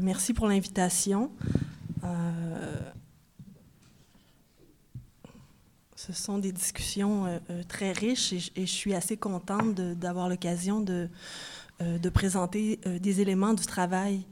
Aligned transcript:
merci 0.00 0.34
pour 0.34 0.48
l'invitation. 0.48 1.30
ce 5.96 6.12
sont 6.14 6.38
des 6.38 6.52
discussions 6.52 7.40
très 7.68 7.92
riches 7.92 8.32
et, 8.32 8.66
je 8.66 8.72
suis 8.72 8.94
assez 8.94 9.16
contente 9.16 9.74
d'avoir 9.74 10.28
l'occasion 10.28 10.80
de, 10.80 11.08
de, 11.80 12.08
présenter 12.08 12.80
des 13.00 13.20
éléments 13.20 13.54
du 13.54 13.66
travail 13.66 14.24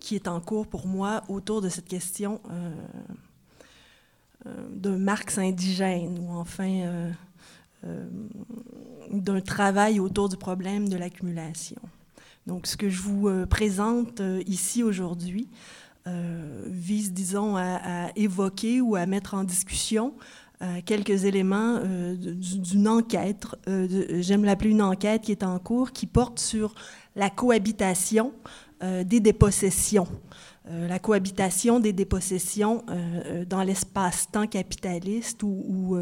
qui 0.00 0.14
est 0.14 0.28
en 0.28 0.40
cours 0.40 0.66
pour 0.66 0.86
moi 0.86 1.22
autour 1.28 1.60
de 1.62 1.68
cette 1.68 1.88
question 1.88 2.40
d'un 4.44 4.98
Marx 4.98 5.38
indigène, 5.38 6.18
ou 6.18 6.32
enfin 6.32 7.12
euh, 7.84 8.08
d'un 9.10 9.40
travail 9.40 9.98
autour 9.98 10.28
du 10.28 10.36
problème 10.36 10.88
de 10.88 10.96
l'accumulation. 10.96 11.80
Donc, 12.46 12.66
ce 12.66 12.76
que 12.76 12.88
je 12.88 13.00
vous 13.00 13.28
euh, 13.28 13.46
présente 13.46 14.20
euh, 14.20 14.42
ici 14.46 14.82
aujourd'hui 14.82 15.48
vise, 16.66 17.12
disons, 17.12 17.56
à, 17.56 18.10
évoquer 18.16 18.80
ou 18.80 18.96
à 18.96 19.06
mettre 19.06 19.34
en 19.34 19.44
discussion 19.44 20.14
quelques 20.84 21.26
éléments 21.26 21.78
d'une 22.16 22.88
enquête, 22.88 23.46
j'aime 23.68 24.44
l'appeler 24.44 24.70
une 24.70 24.82
enquête 24.82 25.22
qui 25.22 25.30
est 25.30 25.44
en 25.44 25.60
cours, 25.60 25.92
qui 25.92 26.06
porte 26.06 26.40
sur 26.40 26.74
la 27.14 27.30
cohabitation 27.30 28.32
des 28.82 29.20
dépossessions. 29.20 30.08
Euh, 30.70 30.86
la 30.86 31.00
cohabitation 31.00 31.80
des 31.80 31.92
dépossessions 31.92 32.84
euh, 32.88 33.22
euh, 33.26 33.44
dans 33.44 33.64
l'espace-temps 33.64 34.46
capitaliste 34.46 35.42
ou, 35.42 35.98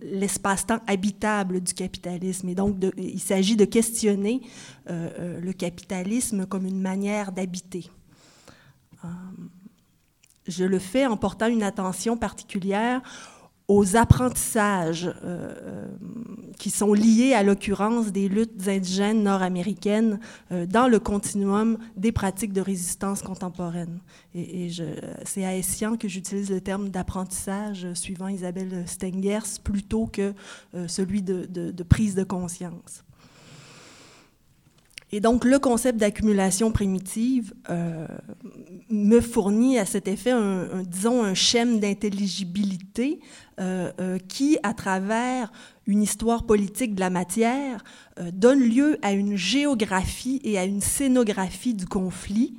l'espace-temps 0.00 0.80
habitable 0.86 1.60
du 1.60 1.74
capitalisme. 1.74 2.48
Et 2.48 2.54
donc, 2.54 2.76
il 2.96 3.20
s'agit 3.20 3.56
de 3.56 3.66
questionner 3.66 4.40
le 4.88 5.52
capitalisme 5.52 6.46
comme 6.46 6.66
une 6.66 6.80
manière 6.80 7.32
d'habiter. 7.32 7.90
je 10.46 10.64
le 10.64 10.78
fais 10.78 11.06
en 11.06 11.16
portant 11.16 11.46
une 11.46 11.62
attention 11.62 12.16
particulière 12.16 13.02
aux 13.72 13.96
apprentissages 13.96 15.06
euh, 15.06 15.14
euh, 15.24 15.86
qui 16.58 16.68
sont 16.68 16.92
liés 16.92 17.32
à 17.32 17.42
l'occurrence 17.42 18.12
des 18.12 18.28
luttes 18.28 18.68
indigènes 18.68 19.22
nord-américaines 19.22 20.20
euh, 20.52 20.66
dans 20.66 20.88
le 20.88 20.98
continuum 20.98 21.78
des 21.96 22.12
pratiques 22.12 22.52
de 22.52 22.60
résistance 22.60 23.22
contemporaine. 23.22 24.00
Et, 24.34 24.70
c'est 25.24 25.44
à 25.44 25.56
Essian 25.56 25.96
que 25.96 26.08
j'utilise 26.08 26.50
le 26.50 26.60
terme 26.60 26.90
d'apprentissage 26.90 27.86
suivant 27.94 28.28
Isabelle 28.28 28.84
Stengers 28.86 29.58
plutôt 29.62 30.06
que 30.06 30.32
celui 30.86 31.22
de 31.22 31.82
prise 31.82 32.14
de 32.14 32.24
conscience. 32.24 33.04
Et 35.14 35.20
donc, 35.20 35.44
le 35.44 35.58
concept 35.58 35.98
d'accumulation 35.98 36.72
primitive 36.72 37.52
euh, 37.68 38.06
me 38.88 39.20
fournit 39.20 39.78
à 39.78 39.84
cet 39.84 40.08
effet, 40.08 40.30
un, 40.30 40.82
disons, 40.86 41.22
un 41.22 41.34
schème 41.34 41.80
d'intelligibilité 41.80 43.20
euh, 43.60 43.92
euh, 44.00 44.18
qui, 44.26 44.56
à 44.62 44.72
travers 44.72 45.52
une 45.86 46.02
histoire 46.02 46.46
politique 46.46 46.94
de 46.94 47.00
la 47.00 47.10
matière, 47.10 47.84
donne 48.32 48.60
lieu 48.60 48.98
à 49.02 49.12
une 49.12 49.36
géographie 49.36 50.40
et 50.44 50.58
à 50.58 50.64
une 50.64 50.80
scénographie 50.80 51.74
du 51.74 51.86
conflit 51.86 52.54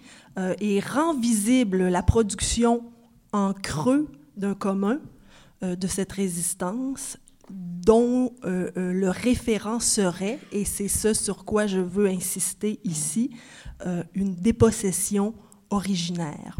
et 0.60 0.82
rend 0.82 1.14
visible 1.14 1.88
la 1.88 2.04
production 2.04 2.84
en 3.32 3.54
creux 3.54 4.10
d'un 4.36 4.56
commun 4.56 5.00
de 5.62 5.88
cette 5.88 6.12
résistance 6.12 7.18
dont 7.86 8.34
euh, 8.46 8.72
euh, 8.78 8.94
le 8.94 9.10
référent 9.10 9.80
serait, 9.80 10.40
et 10.52 10.66
c'est 10.66 10.88
ce 10.88 11.14
sur 11.14 11.46
quoi 11.46 11.68
je 11.68 11.80
veux 11.80 12.08
insister 12.08 12.80
ici, 12.84 13.32
euh, 13.86 14.04
une 14.14 14.36
dépossession 14.36 15.34
originaire. 15.70 16.58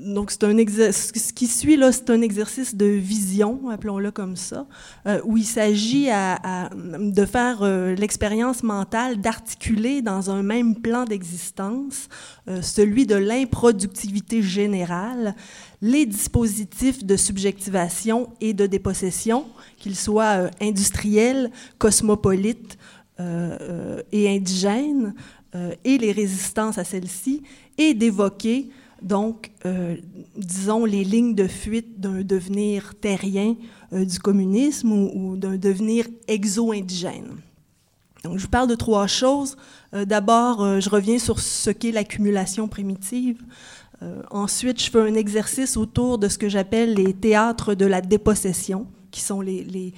Donc, 0.00 0.30
c'est 0.30 0.44
un 0.44 0.56
ce 0.56 1.32
qui 1.32 1.46
suit 1.46 1.76
là, 1.76 1.92
c'est 1.92 2.10
un 2.10 2.22
exercice 2.22 2.74
de 2.74 2.86
vision, 2.86 3.68
appelons-le 3.70 4.10
comme 4.10 4.36
ça, 4.36 4.66
où 5.24 5.36
il 5.36 5.44
s'agit 5.44 6.06
de 6.06 7.24
faire 7.24 7.62
l'expérience 7.96 8.62
mentale 8.62 9.20
d'articuler 9.20 10.02
dans 10.02 10.30
un 10.30 10.42
même 10.42 10.76
plan 10.76 11.04
d'existence 11.04 12.08
celui 12.62 13.06
de 13.06 13.16
l'improductivité 13.16 14.42
générale 14.42 15.34
les 15.82 16.06
dispositifs 16.06 17.04
de 17.04 17.16
subjectivation 17.16 18.30
et 18.40 18.52
de 18.52 18.66
dépossession, 18.66 19.46
qu'ils 19.78 19.96
soient 19.96 20.44
euh, 20.44 20.50
industriels, 20.60 21.50
cosmopolites 21.78 22.76
euh, 23.18 23.56
euh, 23.60 24.02
et 24.12 24.28
indigènes, 24.28 25.14
et 25.84 25.98
les 25.98 26.12
résistances 26.12 26.78
à 26.78 26.84
celles-ci, 26.84 27.42
et 27.76 27.92
d'évoquer 27.92 28.68
donc, 29.02 29.50
disons, 30.36 30.84
les 30.84 31.04
lignes 31.04 31.34
de 31.34 31.46
fuite 31.46 32.00
d'un 32.00 32.22
devenir 32.22 32.94
terrien 33.00 33.56
du 33.92 34.18
communisme 34.18 34.92
ou, 34.92 35.36
d'un 35.36 35.56
devenir 35.56 36.06
exo-indigène. 36.28 37.36
Donc, 38.24 38.36
je 38.38 38.42
vous 38.42 38.50
parle 38.50 38.68
de 38.68 38.74
trois 38.74 39.06
choses. 39.06 39.56
D'abord, 39.92 40.80
je 40.80 40.90
reviens 40.90 41.18
sur 41.18 41.40
ce 41.40 41.70
qu'est 41.70 41.92
l'accumulation 41.92 42.68
primitive. 42.68 43.42
Euh, 44.02 44.22
ensuite, 44.30 44.82
je 44.82 44.90
fais 44.90 45.00
un 45.00 45.14
exercice 45.14 45.76
autour 45.76 46.18
de 46.18 46.28
ce 46.28 46.38
que 46.38 46.48
j'appelle 46.48 46.94
les 46.94 47.12
théâtres 47.12 47.74
de 47.74 47.84
la 47.86 48.00
dépossession, 48.00 48.86
qui 49.10 49.20
sont 49.20 49.40
les, 49.40 49.92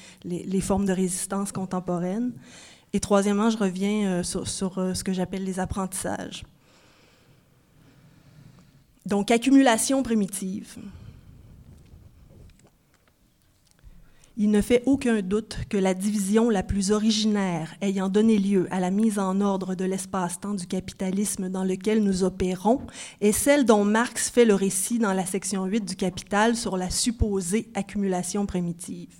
formes 0.60 0.86
de 0.86 0.92
résistance 0.92 1.52
contemporaine. 1.52 2.32
Et 2.92 3.00
troisièmement, 3.00 3.50
je 3.50 3.58
reviens 3.58 4.06
euh, 4.06 4.22
sur, 4.22 4.78
euh, 4.78 4.94
ce 4.94 5.04
que 5.04 5.12
j'appelle 5.12 5.44
les 5.44 5.60
apprentissages. 5.60 6.44
Donc, 9.06 9.30
accumulation 9.30 10.02
primitive. 10.02 10.78
Il 14.38 14.50
ne 14.50 14.62
fait 14.62 14.82
aucun 14.86 15.20
doute 15.20 15.58
que 15.68 15.76
la 15.76 15.92
division 15.92 16.48
la 16.48 16.62
plus 16.62 16.90
originaire 16.90 17.74
ayant 17.82 18.08
donné 18.08 18.38
lieu 18.38 18.66
à 18.70 18.80
la 18.80 18.90
mise 18.90 19.18
en 19.18 19.42
ordre 19.42 19.74
de 19.74 19.84
l'espace-temps 19.84 20.54
du 20.54 20.66
capitalisme 20.66 21.50
dans 21.50 21.64
lequel 21.64 22.02
nous 22.02 22.24
opérons 22.24 22.80
est 23.20 23.32
celle 23.32 23.66
dont 23.66 23.84
Marx 23.84 24.30
fait 24.30 24.46
le 24.46 24.54
récit 24.54 24.98
dans 24.98 25.12
la 25.12 25.26
section 25.26 25.66
8 25.66 25.84
du 25.84 25.96
Capital 25.96 26.56
sur 26.56 26.78
la 26.78 26.88
supposée 26.88 27.68
accumulation 27.74 28.46
primitive. 28.46 29.14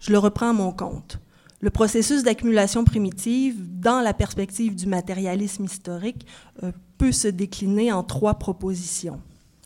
Je 0.00 0.10
le 0.10 0.18
reprends 0.18 0.50
à 0.50 0.54
mon 0.54 0.72
compte. 0.72 1.18
Le 1.62 1.70
processus 1.70 2.24
d'accumulation 2.24 2.82
primitive, 2.82 3.54
dans 3.78 4.00
la 4.00 4.12
perspective 4.12 4.74
du 4.74 4.86
matérialisme 4.86 5.64
historique, 5.64 6.26
euh, 6.64 6.72
peut 6.98 7.12
se 7.12 7.28
décliner 7.28 7.92
en 7.92 8.02
trois 8.02 8.34
propositions. 8.34 9.20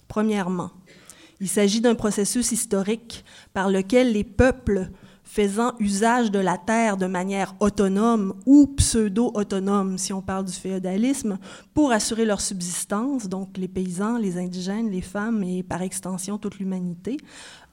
Premièrement, 0.06 0.72
il 1.40 1.48
s'agit 1.48 1.80
d'un 1.80 1.94
processus 1.94 2.52
historique 2.52 3.24
par 3.54 3.70
lequel 3.70 4.12
les 4.12 4.24
peuples 4.24 4.90
faisant 5.24 5.72
usage 5.80 6.30
de 6.30 6.38
la 6.38 6.58
terre 6.58 6.98
de 6.98 7.06
manière 7.06 7.54
autonome 7.60 8.34
ou 8.44 8.66
pseudo-autonome, 8.66 9.96
si 9.96 10.12
on 10.12 10.20
parle 10.22 10.44
du 10.44 10.52
féodalisme, 10.52 11.38
pour 11.72 11.92
assurer 11.92 12.26
leur 12.26 12.42
subsistance, 12.42 13.26
donc 13.26 13.56
les 13.56 13.68
paysans, 13.68 14.18
les 14.18 14.36
indigènes, 14.36 14.90
les 14.90 15.00
femmes 15.00 15.42
et 15.42 15.62
par 15.62 15.80
extension 15.80 16.36
toute 16.36 16.58
l'humanité. 16.58 17.16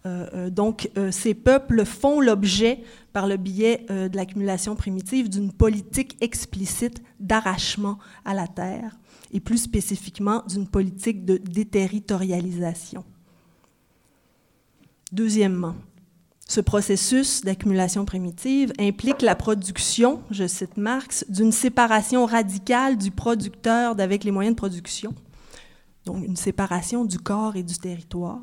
Euh, 0.06 0.28
euh, 0.34 0.50
donc 0.50 0.90
euh, 0.97 1.12
ces 1.12 1.34
peuples 1.34 1.86
font 1.86 2.19
l'objet, 2.19 2.84
par 3.14 3.28
le 3.28 3.38
biais 3.38 3.86
de 3.90 4.16
l'accumulation 4.16 4.75
primitive, 4.75 5.30
d'une 5.30 5.52
politique 5.52 6.18
explicite 6.19 7.03
d'arrachement 7.19 8.00
à 8.25 8.34
la 8.34 8.47
terre 8.47 8.97
et 9.31 9.40
plus 9.40 9.59
spécifiquement 9.59 10.42
d'une 10.47 10.68
politique 10.68 11.24
de 11.24 11.38
déterritorialisation. 11.38 13.06
Deuxièmement, 15.12 15.75
ce 16.47 16.59
processus 16.59 17.42
d'accumulation 17.42 18.03
primitive 18.03 18.74
implique 18.80 19.22
la 19.22 19.36
production, 19.36 20.22
je 20.31 20.47
cite 20.47 20.78
Marx, 20.78 21.24
d'une 21.30 21.52
séparation 21.52 22.25
radicale 22.25 22.98
du 22.98 23.12
producteur 23.12 23.95
d'avec 23.95 24.24
les 24.24 24.31
moyens 24.31 24.56
de 24.56 24.60
production, 24.60 25.13
donc 26.06 26.25
une 26.25 26.36
séparation 26.36 27.06
du 27.06 27.19
corps 27.19 27.56
et 27.56 27.63
du 27.63 27.77
territoire, 27.77 28.39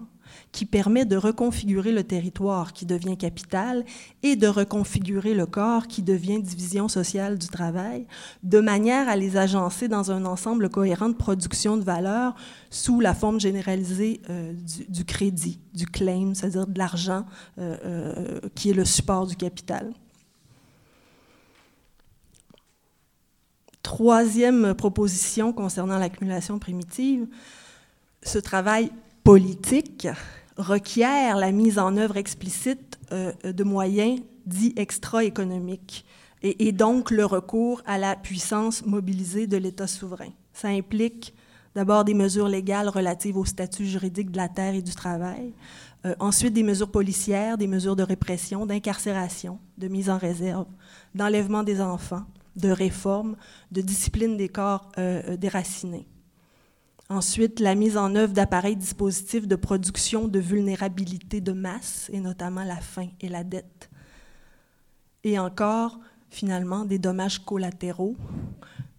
qui 0.52 0.66
permet 0.66 1.04
de 1.04 1.16
reconfigurer 1.16 1.92
le 1.92 2.04
territoire 2.04 2.72
qui 2.72 2.86
devient 2.86 3.16
capital 3.16 3.84
et 4.22 4.36
de 4.36 4.46
reconfigurer 4.46 5.34
le 5.34 5.46
corps 5.46 5.86
qui 5.86 6.02
devient 6.02 6.40
division 6.40 6.88
sociale 6.88 7.38
du 7.38 7.48
travail, 7.48 8.06
de 8.42 8.60
manière 8.60 9.08
à 9.08 9.16
les 9.16 9.36
agencer 9.36 9.88
dans 9.88 10.10
un 10.10 10.24
ensemble 10.24 10.68
cohérent 10.68 11.08
de 11.08 11.14
production 11.14 11.76
de 11.76 11.84
valeur 11.84 12.34
sous 12.70 13.00
la 13.00 13.14
forme 13.14 13.40
généralisée 13.40 14.20
euh, 14.30 14.52
du, 14.88 15.04
crédit, 15.04 15.58
du 15.74 15.86
claim, 15.86 16.32
c'est-à-dire 16.34 16.66
de 16.66 16.78
l'argent 16.78 17.26
euh, 17.58 17.76
euh, 17.84 18.40
qui 18.54 18.70
est 18.70 18.74
le 18.74 18.84
support 18.84 19.26
du 19.26 19.36
capital. 19.36 19.92
Troisième 23.82 24.74
proposition 24.74 25.52
concernant 25.52 25.98
l'accumulation 25.98 26.58
primitive, 26.58 27.26
ce 28.22 28.38
travail 28.38 28.92
politique 29.24 30.08
requiert 30.56 31.36
la 31.36 31.52
mise 31.52 31.78
en 31.78 31.96
œuvre 31.96 32.16
explicite 32.16 32.98
euh, 33.12 33.32
de 33.42 33.64
moyens 33.64 34.20
dits 34.46 34.74
extra-économiques 34.76 36.04
et, 36.42 36.72
donc 36.72 37.10
le 37.10 37.26
recours 37.26 37.82
à 37.84 37.98
la 37.98 38.16
puissance 38.16 38.84
mobilisée 38.86 39.46
de 39.46 39.58
l'État 39.58 39.86
souverain. 39.86 40.30
Ça 40.54 40.68
implique 40.68 41.34
d'abord 41.74 42.04
des 42.04 42.14
mesures 42.14 42.48
légales 42.48 42.88
relatives 42.88 43.36
au 43.36 43.44
statut 43.44 43.86
juridique 43.86 44.30
de 44.30 44.38
la 44.38 44.48
terre 44.48 44.74
et 44.74 44.82
du 44.82 44.94
travail, 44.94 45.52
euh, 46.06 46.14
ensuite 46.18 46.54
des 46.54 46.62
mesures 46.62 46.90
policières, 46.90 47.58
des 47.58 47.66
mesures 47.66 47.94
de 47.94 48.02
répression, 48.02 48.64
d'incarcération, 48.64 49.58
de 49.76 49.88
mise 49.88 50.08
en 50.08 50.16
réserve, 50.16 50.66
d'enlèvement 51.14 51.62
des 51.62 51.80
enfants, 51.80 52.24
de 52.56 52.70
réforme, 52.70 53.36
de 53.70 53.82
discipline 53.82 54.36
des 54.36 54.48
corps 54.48 54.90
euh, 54.98 55.36
déracinés. 55.36 56.06
Ensuite, 57.10 57.58
la 57.58 57.74
mise 57.74 57.96
en 57.96 58.14
œuvre 58.14 58.32
d'appareils 58.32 58.76
dispositifs 58.76 59.48
de 59.48 59.56
production 59.56 60.28
de 60.28 60.38
vulnérabilité 60.38 61.40
de 61.40 61.50
masse, 61.50 62.08
et 62.12 62.20
notamment 62.20 62.62
la 62.62 62.76
faim 62.76 63.08
et 63.20 63.28
la 63.28 63.42
dette. 63.42 63.90
Et 65.24 65.36
encore, 65.36 65.98
finalement, 66.28 66.84
des 66.84 67.00
dommages 67.00 67.40
collatéraux, 67.40 68.14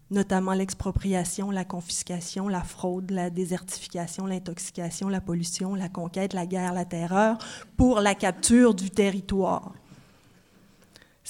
notamment 0.09 0.51
l'expropriation, 0.51 1.51
la 1.51 1.63
confiscation, 1.63 2.49
la 2.49 2.63
fraude, 2.63 3.11
la 3.11 3.29
désertification, 3.29 4.25
l'intoxication, 4.25 5.07
la 5.07 5.21
pollution, 5.21 5.73
la 5.73 5.87
conquête, 5.87 6.33
la 6.33 6.45
guerre, 6.45 6.73
la 6.73 6.83
terreur, 6.83 7.37
pour 7.77 8.01
la 8.01 8.13
capture 8.13 8.73
du 8.73 8.89
territoire. 8.89 9.71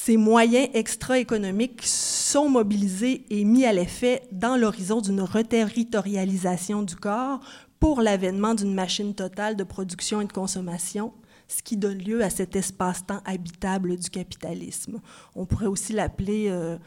Ces 0.03 0.17
moyens 0.17 0.67
extra-économiques 0.73 1.83
sont 1.85 2.49
mobilisés 2.49 3.23
et 3.29 3.43
mis 3.43 3.65
à 3.65 3.71
l'effet 3.71 4.23
dans 4.31 4.55
l'horizon 4.55 4.99
d'une 4.99 5.21
reterritorialisation 5.21 6.81
du 6.81 6.95
corps 6.95 7.39
pour 7.79 8.01
l'avènement 8.01 8.55
d'une 8.55 8.73
machine 8.73 9.13
totale 9.13 9.55
de 9.55 9.63
production 9.63 10.19
et 10.19 10.25
de 10.25 10.33
consommation, 10.33 11.13
ce 11.47 11.61
qui 11.61 11.77
donne 11.77 11.99
lieu 11.99 12.23
à 12.23 12.31
cet 12.31 12.55
espace-temps 12.55 13.21
habitable 13.25 13.95
du 13.95 14.09
capitalisme. 14.09 15.01
On 15.35 15.45
pourrait 15.45 15.67
aussi 15.67 15.93
l'appeler, 15.93 16.47
euh, 16.49 16.79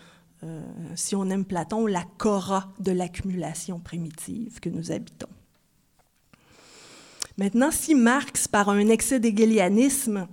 euh, 0.43 0.61
si 0.97 1.15
on 1.15 1.31
aime 1.31 1.45
Platon, 1.45 1.87
la 1.87 2.03
cora 2.19 2.73
de 2.81 2.91
l'accumulation 2.91 3.79
primitive 3.79 4.59
que 4.59 4.71
nous 4.71 4.91
habitons. 4.91 5.29
Maintenant, 7.39 7.71
si 7.71 7.95
Marx, 7.95 8.49
par 8.49 8.71
un 8.71 8.89
excès 8.89 9.21
d'égalianisme, 9.21 10.27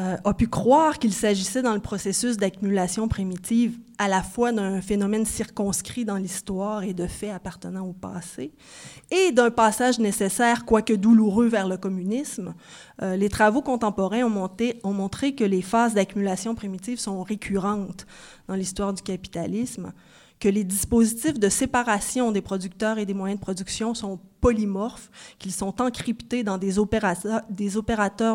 euh, 0.00 0.16
a 0.24 0.34
pu 0.34 0.48
croire 0.48 0.98
qu'il 0.98 1.12
s'agissait 1.12 1.60
dans 1.60 1.74
le 1.74 1.80
processus 1.80 2.38
d'accumulation 2.38 3.06
primitive 3.06 3.78
à 3.98 4.08
la 4.08 4.22
fois 4.22 4.50
d'un 4.50 4.80
phénomène 4.80 5.26
circonscrit 5.26 6.06
dans 6.06 6.16
l'histoire 6.16 6.84
et 6.84 6.94
de 6.94 7.06
faits 7.06 7.32
appartenant 7.32 7.86
au 7.86 7.92
passé, 7.92 8.52
et 9.10 9.30
d'un 9.32 9.50
passage 9.50 9.98
nécessaire, 9.98 10.64
quoique 10.64 10.94
douloureux, 10.94 11.48
vers 11.48 11.68
le 11.68 11.76
communisme. 11.76 12.54
Euh, 13.02 13.16
les 13.16 13.28
travaux 13.28 13.60
contemporains 13.60 14.24
ont, 14.24 14.48
ont 14.84 14.92
montré 14.94 15.34
que 15.34 15.44
les 15.44 15.60
phases 15.60 15.92
d'accumulation 15.92 16.54
primitive 16.54 16.98
sont 16.98 17.22
récurrentes 17.22 18.06
dans 18.48 18.54
l'histoire 18.54 18.94
du 18.94 19.02
capitalisme, 19.02 19.92
que 20.40 20.48
les 20.48 20.64
dispositifs 20.64 21.38
de 21.38 21.50
séparation 21.50 22.32
des 22.32 22.40
producteurs 22.40 22.98
et 22.98 23.04
des 23.04 23.14
moyens 23.14 23.38
de 23.38 23.44
production 23.44 23.94
sont 23.94 24.18
polymorphes, 24.40 25.10
qu'ils 25.38 25.52
sont 25.52 25.82
encryptés 25.82 26.42
dans 26.42 26.56
des 26.56 26.78
opérateurs, 26.78 27.42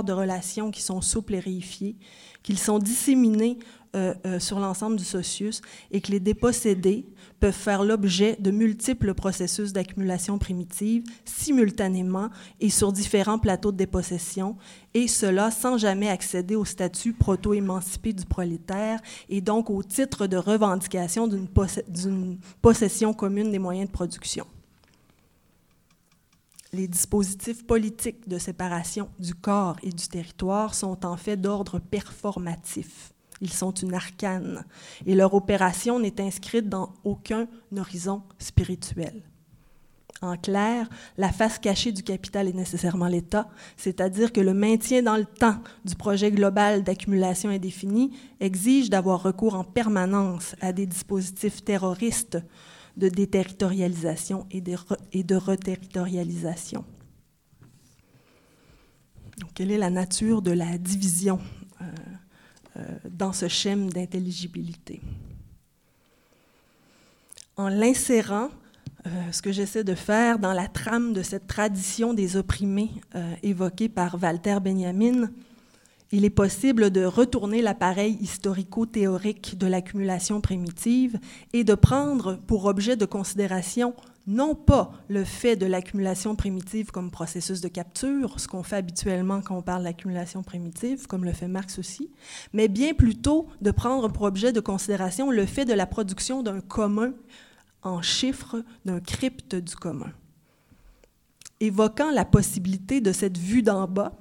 de 0.04 0.14
relations 0.14 0.70
qui 0.70 0.84
sont 0.84 1.02
souples 1.02 1.34
et 1.34 1.40
réifiés, 1.40 1.98
qu'ils 2.44 2.60
sont 2.60 2.78
disséminés 2.78 3.58
euh, 3.96 4.14
euh, 4.26 4.40
sur 4.40 4.60
l'ensemble 4.60 4.98
du 4.98 5.06
socius 5.06 5.62
et 5.90 6.02
que 6.02 6.12
les 6.12 6.20
dépossédés 6.20 7.06
peuvent 7.40 7.54
faire 7.54 7.84
l'objet 7.84 8.36
de 8.40 8.52
multiples 8.52 9.14
processus 9.14 9.72
d'accumulation 9.72 10.38
primitive 10.38 11.04
simultanément 11.24 12.30
et 12.60 12.70
sur 12.70 12.92
différents 12.92 13.40
plateaux 13.40 13.72
de 13.72 13.78
dépossession, 13.78 14.58
et 14.94 15.08
cela 15.08 15.50
sans 15.50 15.78
jamais 15.78 16.10
accéder 16.10 16.56
au 16.56 16.66
statut 16.66 17.14
proto-émancipé 17.14 18.12
du 18.14 18.26
prolétaire 18.26 19.00
et 19.30 19.42
donc 19.42 19.70
au 19.70 19.82
titre 19.82 20.28
de 20.28 20.38
revendication 20.38 21.28
d'une 21.28 21.48
possession 22.62 23.14
commune 23.14 23.52
des 23.52 23.60
moyens 23.60 23.88
de 23.88 23.94
production 23.94 24.46
les 26.74 26.88
dispositifs 26.90 27.66
politiques 27.66 28.28
de 28.28 28.38
séparation 28.38 29.10
du 29.18 29.34
corps 29.34 29.78
et 29.82 29.92
du 29.92 30.08
territoire 30.10 30.76
sont 30.76 31.06
en 31.06 31.16
fait 31.16 31.38
d'ordre 31.38 31.80
performatif. 31.80 33.15
Ils 33.42 33.54
sont 33.54 33.72
une 33.72 33.94
arcane 33.94 34.66
et 35.06 35.16
leur 35.16 35.34
opération 35.34 36.00
n'est 36.00 36.22
inscrite 36.22 36.70
dans 36.70 36.94
aucun 37.04 37.48
horizon 37.76 38.22
spirituel. 38.40 39.24
En 40.22 40.38
clair, 40.38 40.88
la 41.18 41.32
face 41.32 41.60
cachée 41.60 41.92
du 41.92 42.02
capital 42.02 42.48
est 42.48 42.54
nécessairement 42.54 43.08
l'État, 43.08 43.50
c'est-à-dire 43.76 44.32
que 44.32 44.40
le 44.40 44.54
maintien 44.54 45.04
dans 45.04 45.18
le 45.18 45.26
temps 45.26 45.58
du 45.84 45.96
projet 45.96 46.32
global 46.32 46.84
d'accumulation 46.84 47.50
indéfinie 47.50 48.12
exige 48.40 48.90
d'avoir 48.90 49.22
recours 49.22 49.56
en 49.56 49.66
permanence 49.66 50.56
à 50.62 50.72
des 50.72 50.86
dispositifs 50.86 51.64
terroristes 51.66 52.38
de 52.96 53.10
déterritorialisation 53.10 54.48
et 54.52 54.62
de, 54.62 54.78
de 55.14 55.36
reterritorialisation. 55.36 56.86
quelle 59.54 59.72
est 59.72 59.78
la 59.78 59.90
nature 59.90 60.42
de 60.42 60.52
la 60.52 60.78
division 60.78 61.40
dans 63.10 63.34
ce 63.34 63.48
schème 63.48 63.90
d'intelligibilité? 63.90 65.02
En 67.58 67.70
l'insérant, 67.70 68.50
euh, 69.08 69.10
ce 69.32 69.42
que 69.42 69.52
j'essaie 69.52 69.84
de 69.84 69.96
faire 69.96 70.40
dans 70.40 70.54
la 70.54 70.68
trame 70.68 71.14
de 71.14 71.22
cette 71.22 71.48
tradition 71.48 72.14
des 72.14 72.36
opprimés 72.36 72.92
évoquée 73.44 73.88
par 73.88 74.22
Walter 74.22 74.58
Benjamin, 74.62 75.30
il 76.12 76.24
est 76.24 76.30
possible 76.30 76.92
de 76.92 77.04
retourner 77.04 77.62
l'appareil 77.62 78.18
historico-théorique 78.22 79.58
de 79.58 79.68
l'accumulation 79.68 80.40
primitive 80.40 81.20
et 81.52 81.64
de 81.64 81.76
prendre 81.76 82.38
pour 82.48 82.66
objet 82.66 82.96
de 82.96 83.06
considération 83.06 83.96
non 84.28 84.56
pas 84.56 84.92
le 85.08 85.24
fait 85.24 85.56
de 85.56 85.66
l'accumulation 85.66 86.36
primitive 86.36 86.92
comme 86.92 87.12
processus 87.12 87.62
de 87.62 87.68
capture, 87.68 88.40
ce 88.40 88.48
qu'on 88.48 88.64
fait 88.64 88.78
habituellement 88.78 89.42
quand 89.42 89.58
on 89.58 89.62
parle 89.62 89.84
d'accumulation 89.84 90.42
primitive, 90.42 91.06
comme 91.08 91.26
le 91.26 91.34
fait 91.34 91.48
Marx 91.48 91.78
aussi, 91.78 92.10
mais 92.54 92.68
bien 92.68 92.94
plutôt 92.94 93.48
de 93.62 93.72
prendre 93.72 94.10
pour 94.10 94.24
objet 94.24 94.52
de 94.52 94.60
considération 94.60 95.30
le 95.30 95.46
fait 95.46 95.66
de 95.66 95.74
la 95.74 95.86
production 95.86 96.42
d'un 96.42 96.60
commun 96.60 97.14
en 97.84 98.02
chiffres, 98.02 98.64
d'un 98.84 99.00
crypte 99.00 99.56
du 99.56 99.76
commun. 99.76 100.12
Évoquant 101.60 102.12
la 102.12 102.26
possibilité 102.26 103.00
de 103.00 103.12
cette 103.12 103.38
vue 103.38 103.62
d'en 103.62 103.88
bas, 103.88 104.14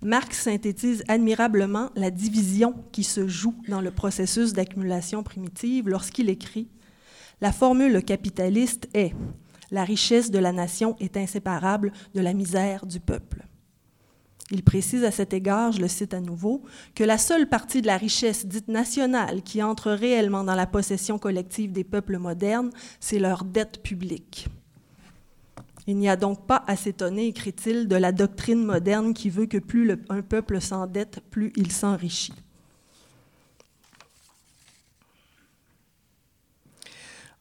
Marx 0.00 0.42
synthétise 0.42 1.02
admirablement 1.08 1.90
la 1.96 2.10
division 2.10 2.74
qui 2.92 3.04
se 3.04 3.26
joue 3.26 3.54
dans 3.68 3.80
le 3.80 3.90
processus 3.90 4.52
d'accumulation 4.52 5.22
primitive 5.22 5.88
lorsqu'il 5.88 6.30
écrit 6.30 6.68
La 7.40 7.52
formule 7.52 8.02
capitaliste 8.04 8.88
est 8.94 9.14
La 9.70 9.84
richesse 9.84 10.30
de 10.30 10.38
la 10.38 10.52
nation 10.52 10.96
est 11.00 11.16
inséparable 11.16 11.92
de 12.14 12.20
la 12.20 12.32
misère 12.32 12.86
du 12.86 13.00
peuple. 13.00 13.46
Il 14.50 14.62
précise 14.62 15.04
à 15.04 15.10
cet 15.10 15.32
égard, 15.32 15.72
je 15.72 15.80
le 15.80 15.88
cite 15.88 16.12
à 16.12 16.20
nouveau, 16.20 16.62
que 16.94 17.02
la 17.02 17.16
seule 17.16 17.48
partie 17.48 17.80
de 17.80 17.86
la 17.86 17.96
richesse 17.96 18.46
dite 18.46 18.68
nationale 18.68 19.42
qui 19.42 19.62
entre 19.62 19.90
réellement 19.90 20.44
dans 20.44 20.54
la 20.54 20.66
possession 20.66 21.18
collective 21.18 21.72
des 21.72 21.84
peuples 21.84 22.18
modernes, 22.18 22.70
c'est 23.00 23.18
leur 23.18 23.44
dette 23.44 23.82
publique. 23.82 24.48
Il 25.86 25.96
n'y 25.96 26.08
a 26.08 26.16
donc 26.16 26.46
pas 26.46 26.62
à 26.66 26.76
s'étonner, 26.76 27.26
écrit-il, 27.26 27.88
de 27.88 27.96
la 27.96 28.12
doctrine 28.12 28.64
moderne 28.64 29.12
qui 29.12 29.30
veut 29.30 29.46
que 29.46 29.58
plus 29.58 29.96
un 30.08 30.22
peuple 30.22 30.60
s'endette, 30.60 31.20
plus 31.30 31.52
il 31.56 31.72
s'enrichit. 31.72 32.43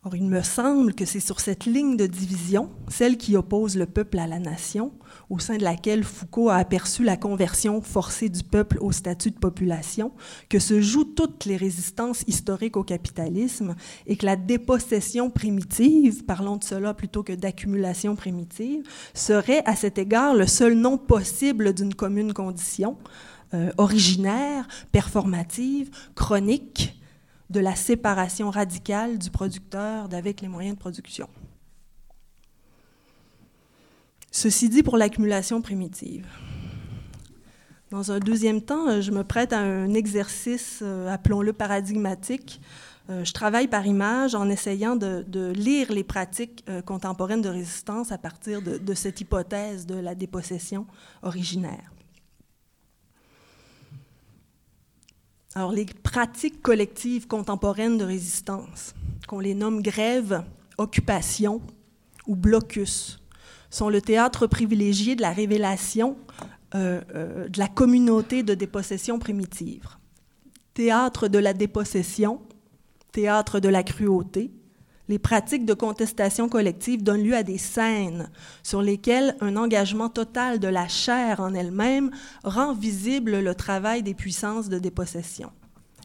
Or, 0.05 0.17
il 0.17 0.25
me 0.25 0.41
semble 0.41 0.93
que 0.93 1.05
c'est 1.05 1.21
sur 1.21 1.39
cette 1.39 1.63
ligne 1.63 1.95
de 1.95 2.07
division, 2.07 2.69
celle 2.89 3.15
qui 3.15 3.37
oppose 3.37 3.77
le 3.77 3.85
peuple 3.85 4.19
à 4.19 4.27
la 4.27 4.37
nation, 4.37 4.91
au 5.29 5.39
sein 5.39 5.55
de 5.55 5.63
laquelle 5.63 6.03
Foucault 6.03 6.49
a 6.49 6.57
aperçu 6.57 7.05
la 7.05 7.15
conversion 7.15 7.81
forcée 7.81 8.27
du 8.27 8.43
peuple 8.43 8.79
au 8.81 8.91
statut 8.91 9.31
de 9.31 9.39
population, 9.39 10.11
que 10.49 10.59
se 10.59 10.81
jouent 10.81 11.05
toutes 11.05 11.45
les 11.45 11.55
résistances 11.55 12.25
historiques 12.27 12.75
au 12.75 12.83
capitalisme 12.83 13.75
et 14.05 14.17
que 14.17 14.25
la 14.25 14.35
dépossession 14.35 15.29
primitive, 15.29 16.25
parlons 16.25 16.57
de 16.57 16.65
cela 16.65 16.93
plutôt 16.93 17.23
que 17.23 17.31
d'accumulation 17.31 18.17
primitive, 18.17 18.83
serait 19.13 19.63
à 19.65 19.77
cet 19.77 19.97
égard 19.97 20.33
le 20.33 20.47
seul 20.47 20.73
nom 20.73 20.97
possible 20.97 21.73
d'une 21.73 21.95
commune 21.95 22.33
condition, 22.33 22.97
euh, 23.53 23.71
originaire, 23.77 24.67
performative, 24.91 25.91
chronique, 26.13 26.99
de 27.53 27.59
la 27.59 27.75
séparation 27.75 28.49
radicale 28.49 29.19
du 29.19 29.29
producteur 29.29 30.09
d'avec 30.09 30.41
les 30.41 30.47
moyens 30.47 30.75
de 30.75 30.79
production. 30.79 31.29
Ceci 34.31 34.67
dit 34.69 34.81
pour 34.81 34.97
l'accumulation 34.97 35.61
primitive. 35.61 36.25
Dans 37.91 38.11
un 38.11 38.17
deuxième 38.17 38.59
temps, 38.59 38.99
je 39.01 39.11
me 39.11 39.23
prête 39.23 39.53
à 39.53 39.59
un 39.59 39.93
exercice, 39.93 40.79
euh, 40.81 41.07
appelons-le 41.13 41.53
paradigmatique. 41.53 42.59
Euh, 43.11 43.23
je 43.23 43.31
travaille 43.33 43.67
par 43.67 43.85
image 43.85 44.33
en 44.33 44.49
essayant 44.49 44.95
de, 44.95 45.51
lire 45.51 45.91
les 45.91 46.03
pratiques 46.03 46.65
euh, 46.69 46.81
contemporaines 46.81 47.43
de 47.43 47.49
résistance 47.49 48.11
à 48.11 48.17
partir 48.17 48.63
de 48.63 48.93
cette 48.95 49.21
hypothèse 49.21 49.85
de 49.85 49.95
la 49.95 50.15
dépossession 50.15 50.87
originaire. 51.21 51.92
Alors, 55.55 55.71
les 55.71 55.85
pratiques 55.85 56.61
collectives 56.61 57.27
contemporaines 57.27 57.97
de 57.97 58.03
résistance, 58.03 58.95
qu'on 59.27 59.39
les 59.39 59.53
nomme 59.53 59.81
grève, 59.81 60.43
occupation 60.77 61.61
ou 62.25 62.35
blocus, 62.35 63.19
sont 63.69 63.89
le 63.89 64.01
théâtre 64.01 64.47
privilégié 64.47 65.15
de 65.15 65.21
la 65.21 65.31
révélation 65.31 66.17
euh, 66.73 67.01
euh, 67.13 67.47
de 67.47 67.59
la 67.59 67.67
communauté 67.67 68.41
de 68.41 68.55
dépossession 68.55 69.19
primitive. 69.19 69.87
Théâtre 70.73 71.27
de 71.27 71.37
la 71.37 71.53
dépossession, 71.53 72.41
théâtre 73.11 73.59
de 73.59 73.69
la 73.69 73.83
cruauté, 73.83 74.51
les 75.09 75.19
pratiques 75.19 75.65
de 75.65 75.73
contestation 75.73 76.47
collective 76.47 77.03
donnent 77.03 77.23
lieu 77.23 77.35
à 77.35 77.43
des 77.43 77.57
scènes 77.57 78.29
sur 78.63 78.81
lesquelles 78.81 79.35
un 79.41 79.57
engagement 79.57 80.09
total 80.09 80.59
de 80.59 80.67
la 80.67 80.87
chair 80.87 81.39
en 81.41 81.53
elle-même 81.53 82.11
rend 82.43 82.73
visible 82.73 83.39
le 83.39 83.55
travail 83.55 84.01
des 84.03 84.13
puissances 84.13 84.69
de 84.69 84.79
dépossession. 84.79 85.51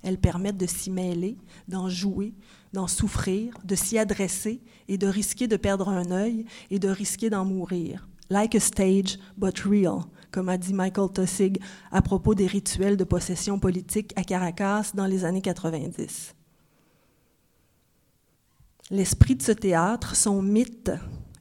Elles 0.03 0.19
permettent 0.19 0.57
de 0.57 0.67
s'y 0.67 0.91
mêler, 0.91 1.37
d'en 1.69 1.89
jouer, 1.89 2.35
d'en 2.73 2.87
souffrir, 2.87 3.55
de 3.65 3.75
s'y 3.75 3.99
adresser 3.99 4.61
et 4.89 4.99
de 4.99 5.07
risquer 5.07 5.47
de 5.47 5.57
perdre 5.57 5.89
un 5.89 6.11
œil 6.11 6.45
et 6.71 6.79
de 6.79 6.89
risquer 6.89 7.31
d'en 7.31 7.45
mourir. 7.45 8.09
Like 8.31 8.55
a 8.55 8.61
stage, 8.61 9.19
but 9.37 9.59
real, 9.61 10.03
comme 10.31 10.49
a 10.49 10.59
dit 10.59 10.75
Michael 10.75 11.11
Tossig 11.11 11.61
à 11.91 12.03
propos 12.03 12.35
des 12.35 12.47
rituels 12.47 12.97
de 12.97 13.05
possession 13.05 13.59
politique 13.59 14.13
à 14.17 14.23
Caracas 14.23 14.91
dans 14.95 15.07
les 15.07 15.25
années 15.25 15.41
90. 15.41 16.35
L'esprit 18.91 19.35
de 19.35 19.43
ce 19.43 19.53
théâtre, 19.53 20.17
son 20.17 20.41
mythe, 20.41 20.91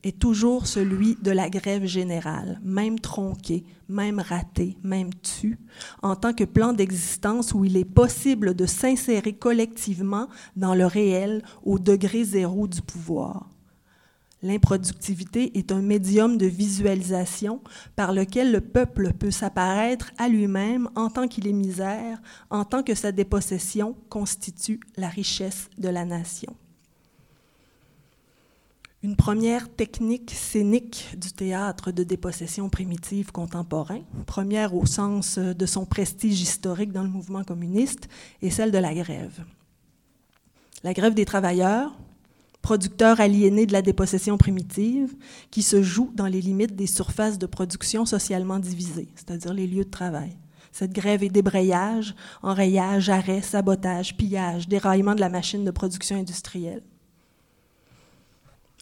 est 0.04 0.20
toujours 0.20 0.68
celui 0.68 1.16
de 1.22 1.32
la 1.32 1.50
grève 1.50 1.86
générale, 1.86 2.60
même 2.62 3.00
tronquée, 3.00 3.64
même 3.88 4.20
ratée, 4.20 4.78
même 4.84 5.14
tue, 5.14 5.58
en 6.02 6.18
tant 6.18 6.34
que 6.34 6.44
plan 6.44 6.74
d'existence 6.74 7.54
où 7.54 7.64
il 7.64 7.78
est 7.78 7.86
possible 7.86 8.54
de 8.54 8.66
s'insérer 8.66 9.32
collectivement 9.32 10.28
dans 10.58 10.76
le 10.76 10.86
réel 10.86 11.42
au 11.64 11.80
degré 11.80 12.26
zéro 12.26 12.68
du 12.68 12.82
pouvoir. 12.82 13.50
L'improductivité 14.42 15.58
est 15.58 15.72
un 15.72 15.82
médium 15.82 16.38
de 16.38 16.48
visualisation 16.48 17.62
par 17.96 18.12
lequel 18.12 18.52
le 18.52 18.60
peuple 18.60 19.14
peut 19.14 19.32
s'apparaître 19.32 20.12
à 20.18 20.28
lui-même 20.28 20.90
en 20.96 21.10
tant 21.10 21.30
qu'il 21.30 21.48
est 21.48 21.54
misère, 21.54 22.22
en 22.50 22.66
tant 22.66 22.84
que 22.84 22.94
sa 22.94 23.14
dépossession 23.14 23.96
constitue 24.10 24.82
la 24.98 25.08
richesse 25.08 25.70
de 25.78 25.88
la 25.88 26.04
nation 26.04 26.54
une 29.08 29.16
première 29.16 29.74
technique 29.74 30.32
scénique 30.32 31.16
du 31.18 31.32
théâtre 31.32 31.94
de 31.94 32.04
dépossession 32.04 32.68
primitive 32.68 33.32
contemporain, 33.32 34.02
première 34.26 34.76
au 34.76 34.86
sens 34.86 35.38
de 35.38 35.66
son 35.66 35.86
prestige 35.86 36.42
historique 36.42 36.92
dans 36.92 37.04
le 37.04 37.10
mouvement 37.10 37.46
communiste, 37.46 38.10
est 38.42 38.50
celle 38.50 38.70
de 38.70 38.78
la 38.78 38.94
grève. 38.94 39.46
La 40.84 40.92
grève 40.92 41.14
des 41.14 41.24
travailleurs, 41.24 41.98
producteurs 42.62 43.22
aliénés 43.22 43.66
de 43.66 43.72
la 43.72 43.82
dépossession 43.82 44.38
primitive, 44.38 45.16
qui 45.52 45.64
se 45.64 45.82
joue 45.82 46.12
dans 46.14 46.28
les 46.28 46.42
limites 46.42 46.76
des 46.76 46.86
surfaces 46.86 47.38
de 47.38 47.46
production 47.46 48.06
socialement 48.06 48.60
divisées, 48.60 49.08
c'est-à-dire 49.16 49.54
les 49.54 49.68
lieux 49.68 49.86
de 49.86 49.90
travail. 49.90 50.38
Cette 50.74 50.92
grève 50.92 51.24
est 51.24 51.30
débrayage, 51.30 52.14
enrayage, 52.44 53.10
arrêt, 53.10 53.42
sabotage, 53.42 54.18
pillage, 54.18 54.68
déraillement 54.68 55.16
de 55.16 55.22
la 55.22 55.30
machine 55.30 55.64
de 55.64 55.72
production 55.72 56.18
industrielle. 56.18 56.84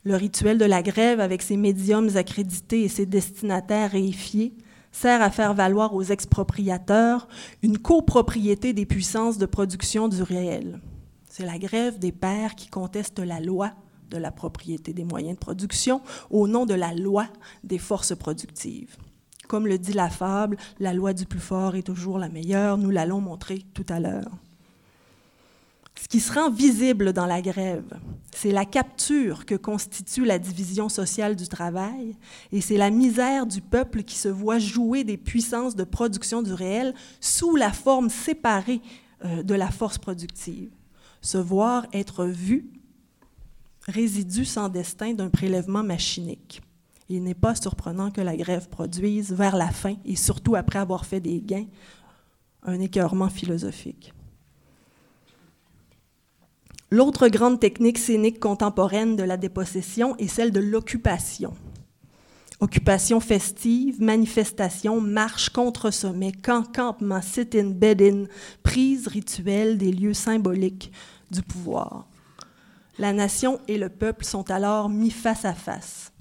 Le 0.05 0.15
rituel 0.15 0.59
de 0.59 0.65
la 0.65 0.83
grève, 0.83 1.19
avec 1.19 1.41
ses 1.41 1.57
médiums 1.57 2.15
accrédités 2.15 2.83
et 2.83 2.89
ses 2.89 3.07
destinataires 3.07 3.89
réifiés, 3.89 4.53
sert 4.91 5.19
à 5.23 5.31
faire 5.31 5.55
valoir 5.55 5.95
aux 5.95 6.03
expropriateurs 6.03 7.27
une 7.63 7.79
copropriété 7.79 8.71
des 8.71 8.85
puissances 8.85 9.39
de 9.39 9.47
production 9.47 10.07
du 10.07 10.21
réel. 10.21 10.79
C'est 11.27 11.45
la 11.45 11.57
grève 11.57 11.97
des 11.97 12.11
pères 12.11 12.53
qui 12.53 12.69
contestent 12.69 13.17
la 13.17 13.39
loi 13.39 13.71
de 14.11 14.17
la 14.17 14.31
propriété 14.31 14.93
des 14.93 15.03
moyens 15.03 15.33
de 15.33 15.39
production 15.39 16.01
au 16.29 16.47
nom 16.47 16.67
de 16.67 16.75
la 16.75 16.93
loi 16.93 17.25
des 17.63 17.79
forces 17.79 18.15
productives. 18.15 18.97
Comme 19.47 19.65
le 19.65 19.79
dit 19.79 19.93
la 19.93 20.11
fable, 20.11 20.57
la 20.79 20.93
loi 20.93 21.13
du 21.13 21.25
plus 21.25 21.39
fort 21.39 21.75
est 21.75 21.81
toujours 21.81 22.19
la 22.19 22.29
meilleure, 22.29 22.77
nous 22.77 22.91
l'allons 22.91 23.21
montrer 23.21 23.63
tout 23.73 23.85
à 23.89 23.99
l'heure. 23.99 24.29
Ce 26.01 26.07
qui 26.07 26.19
se 26.19 26.33
rend 26.33 26.51
visible 26.51 27.13
dans 27.13 27.25
la 27.25 27.41
grève, 27.41 27.99
c'est 28.35 28.51
la 28.51 28.65
capture 28.65 29.45
que 29.45 29.55
constitue 29.55 30.25
la 30.25 30.37
division 30.37 30.89
sociale 30.89 31.35
du 31.35 31.47
travail 31.47 32.15
et 32.51 32.61
c'est 32.61 32.77
la 32.77 32.89
misère 32.91 33.45
du 33.45 33.61
peuple 33.61 34.03
qui 34.03 34.17
se 34.17 34.27
voit 34.27 34.59
jouer 34.59 35.03
des 35.03 35.17
puissances 35.17 35.75
de 35.75 35.85
production 35.85 36.41
du 36.41 36.53
réel 36.53 36.93
sous 37.21 37.55
la 37.55 37.71
forme 37.71 38.09
séparée 38.09 38.81
euh, 39.23 39.41
de 39.41 39.55
la 39.55 39.71
force 39.71 39.97
productive. 39.97 40.69
Se 41.21 41.37
voir 41.37 41.87
être 41.93 42.25
vu, 42.25 42.67
résidu 43.87 44.45
sans 44.45 44.67
destin 44.67 45.13
d'un 45.13 45.29
prélèvement 45.29 45.83
machinique. 45.83 46.61
Il 47.07 47.23
n'est 47.23 47.35
pas 47.35 47.55
surprenant 47.55 48.11
que 48.11 48.21
la 48.21 48.35
grève 48.35 48.67
produise, 48.67 49.31
vers 49.31 49.55
la 49.55 49.69
fin 49.69 49.95
et 50.05 50.15
surtout 50.15 50.55
après 50.55 50.79
avoir 50.79 51.05
fait 51.05 51.19
des 51.19 51.39
gains, 51.39 51.67
un 52.63 52.79
écœurement 52.79 53.29
philosophique. 53.29 54.14
L'autre 56.95 57.27
grande 57.27 57.59
technique 57.59 57.97
scénique 57.97 58.39
contemporaine 58.39 59.17
de 59.17 59.23
la 59.23 59.35
dépossession 59.35 60.15
est 60.15 60.29
celle 60.29 60.53
de 60.53 60.61
l'occupation. 60.61 61.53
Occupation 62.61 63.19
festive, 63.19 64.01
manifestation, 64.01 65.01
marche 65.01 65.49
contre 65.49 65.91
sommet, 65.91 66.31
camp, 66.31 66.63
campement, 66.63 67.21
sit-in, 67.21 67.71
bed-in, 67.71 68.27
prise 68.63 69.07
rituelle 69.07 69.77
des 69.77 69.91
lieux 69.91 70.13
symboliques 70.13 70.93
du 71.31 71.41
pouvoir. 71.41 72.07
La 72.97 73.11
nation 73.11 73.59
et 73.67 73.77
le 73.77 73.89
peuple 73.89 74.23
sont 74.23 74.49
alors 74.49 74.87
mis 74.87 75.11
face 75.11 75.43
à 75.43 75.53
face, 75.53 76.13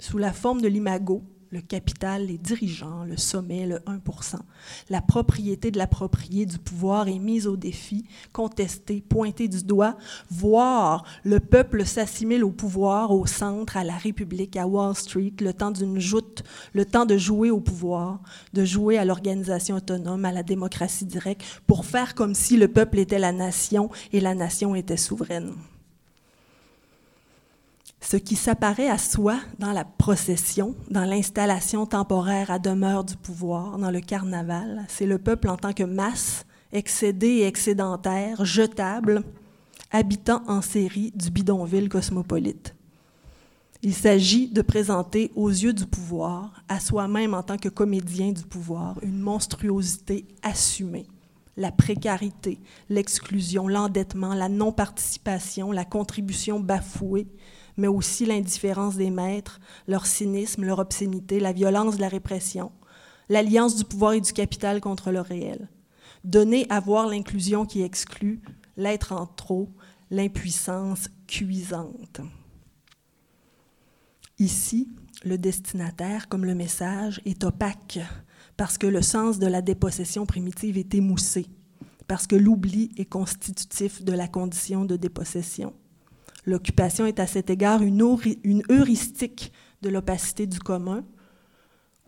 sous 0.00 0.16
la 0.16 0.32
forme 0.32 0.62
de 0.62 0.68
l'imago, 0.68 1.22
le 1.54 1.60
capital, 1.60 2.26
les 2.26 2.36
dirigeants, 2.36 3.04
le 3.04 3.16
sommet, 3.16 3.64
le 3.64 3.76
1% 3.86 4.40
La 4.90 5.00
propriété 5.00 5.70
de 5.70 5.78
l'approprié 5.78 6.46
du 6.46 6.58
pouvoir 6.58 7.06
est 7.06 7.20
mise 7.20 7.46
au 7.46 7.56
défi, 7.56 8.04
contestée, 8.32 9.00
pointée 9.08 9.46
du 9.46 9.62
doigt, 9.62 9.96
voire 10.28 11.04
le 11.22 11.38
peuple 11.38 11.86
s'assimile 11.86 12.42
au 12.42 12.50
pouvoir, 12.50 13.12
au 13.12 13.24
centre, 13.24 13.76
à 13.76 13.84
la 13.84 13.96
République, 13.96 14.56
à 14.56 14.66
Wall 14.66 14.96
Street, 14.96 15.34
le 15.40 15.52
temps 15.52 15.70
d'une 15.70 16.00
joute, 16.00 16.42
le 16.72 16.84
temps 16.84 17.06
de 17.06 17.16
jouer 17.16 17.52
au 17.52 17.60
pouvoir, 17.60 18.18
de 18.52 18.64
jouer 18.64 18.98
à 18.98 19.04
l'organisation 19.04 19.76
autonome, 19.76 20.24
à 20.24 20.32
la 20.32 20.42
démocratie 20.42 21.04
directe, 21.04 21.44
pour 21.68 21.86
faire 21.86 22.16
comme 22.16 22.34
si 22.34 22.56
le 22.56 22.66
peuple 22.66 22.98
était 22.98 23.20
la 23.20 23.30
nation 23.30 23.90
et 24.12 24.18
la 24.18 24.34
nation 24.34 24.74
était 24.74 24.96
souveraine. 24.96 25.52
Ce 28.00 28.16
qui 28.16 28.36
s'apparaît 28.36 28.88
à 28.88 28.98
soi 28.98 29.40
dans 29.58 29.72
la 29.72 29.84
procession, 29.84 30.74
dans 30.90 31.04
l'installation 31.04 31.86
temporaire 31.86 32.50
à 32.50 32.58
demeure 32.58 33.02
du 33.02 33.16
pouvoir, 33.16 33.78
dans 33.78 33.90
le 33.90 34.00
carnaval, 34.00 34.84
c'est 34.88 35.06
le 35.06 35.18
peuple 35.18 35.48
en 35.48 35.56
tant 35.56 35.72
que 35.72 35.84
masse, 35.84 36.44
excédé 36.72 37.28
et 37.28 37.46
excédentaire, 37.46 38.44
jetable, 38.44 39.22
habitant 39.90 40.42
en 40.48 40.60
série 40.60 41.12
du 41.14 41.30
bidonville 41.30 41.88
cosmopolite. 41.88 42.74
Il 43.82 43.94
s'agit 43.94 44.48
de 44.48 44.62
présenter 44.62 45.30
aux 45.34 45.50
yeux 45.50 45.72
du 45.72 45.86
pouvoir, 45.86 46.62
à 46.68 46.80
soi-même 46.80 47.34
en 47.34 47.42
tant 47.42 47.58
que 47.58 47.68
comédien 47.68 48.32
du 48.32 48.42
pouvoir, 48.42 48.96
une 49.02 49.20
monstruosité 49.20 50.26
assumée. 50.42 51.06
La 51.56 51.70
précarité, 51.70 52.58
l'exclusion, 52.88 53.68
l'endettement, 53.68 54.34
la 54.34 54.48
non-participation, 54.48 55.70
la 55.70 55.84
contribution 55.84 56.60
bafouée, 56.60 57.28
mais 57.76 57.88
aussi 57.88 58.26
l'indifférence 58.26 58.96
des 58.96 59.10
maîtres, 59.10 59.60
leur 59.86 60.06
cynisme, 60.06 60.64
leur 60.64 60.78
obscénité, 60.78 61.40
la 61.40 61.52
violence 61.52 61.96
de 61.96 62.00
la 62.00 62.08
répression, 62.08 62.72
l'alliance 63.28 63.76
du 63.76 63.84
pouvoir 63.84 64.12
et 64.12 64.20
du 64.20 64.32
capital 64.32 64.80
contre 64.80 65.10
le 65.10 65.20
réel. 65.20 65.68
Donner 66.24 66.66
à 66.70 66.80
voir 66.80 67.06
l'inclusion 67.06 67.66
qui 67.66 67.82
exclut, 67.82 68.40
l'être 68.76 69.12
en 69.12 69.26
trop, 69.26 69.68
l'impuissance 70.10 71.08
cuisante. 71.26 72.20
Ici, 74.38 74.88
le 75.24 75.38
destinataire, 75.38 76.28
comme 76.28 76.44
le 76.44 76.54
message, 76.54 77.20
est 77.24 77.44
opaque 77.44 78.00
parce 78.56 78.78
que 78.78 78.86
le 78.86 79.02
sens 79.02 79.38
de 79.38 79.46
la 79.46 79.62
dépossession 79.62 80.26
primitive 80.26 80.78
est 80.78 80.94
émoussé, 80.94 81.46
parce 82.06 82.26
que 82.26 82.36
l'oubli 82.36 82.92
est 82.96 83.04
constitutif 83.04 84.02
de 84.04 84.12
la 84.12 84.28
condition 84.28 84.84
de 84.84 84.96
dépossession. 84.96 85.74
L'occupation 86.46 87.06
est 87.06 87.20
à 87.20 87.26
cet 87.26 87.50
égard 87.50 87.82
une, 87.82 88.02
heuristique 88.70 89.52
de 89.82 89.88
l'opacité 89.88 90.46
du 90.46 90.58
commun, 90.58 91.04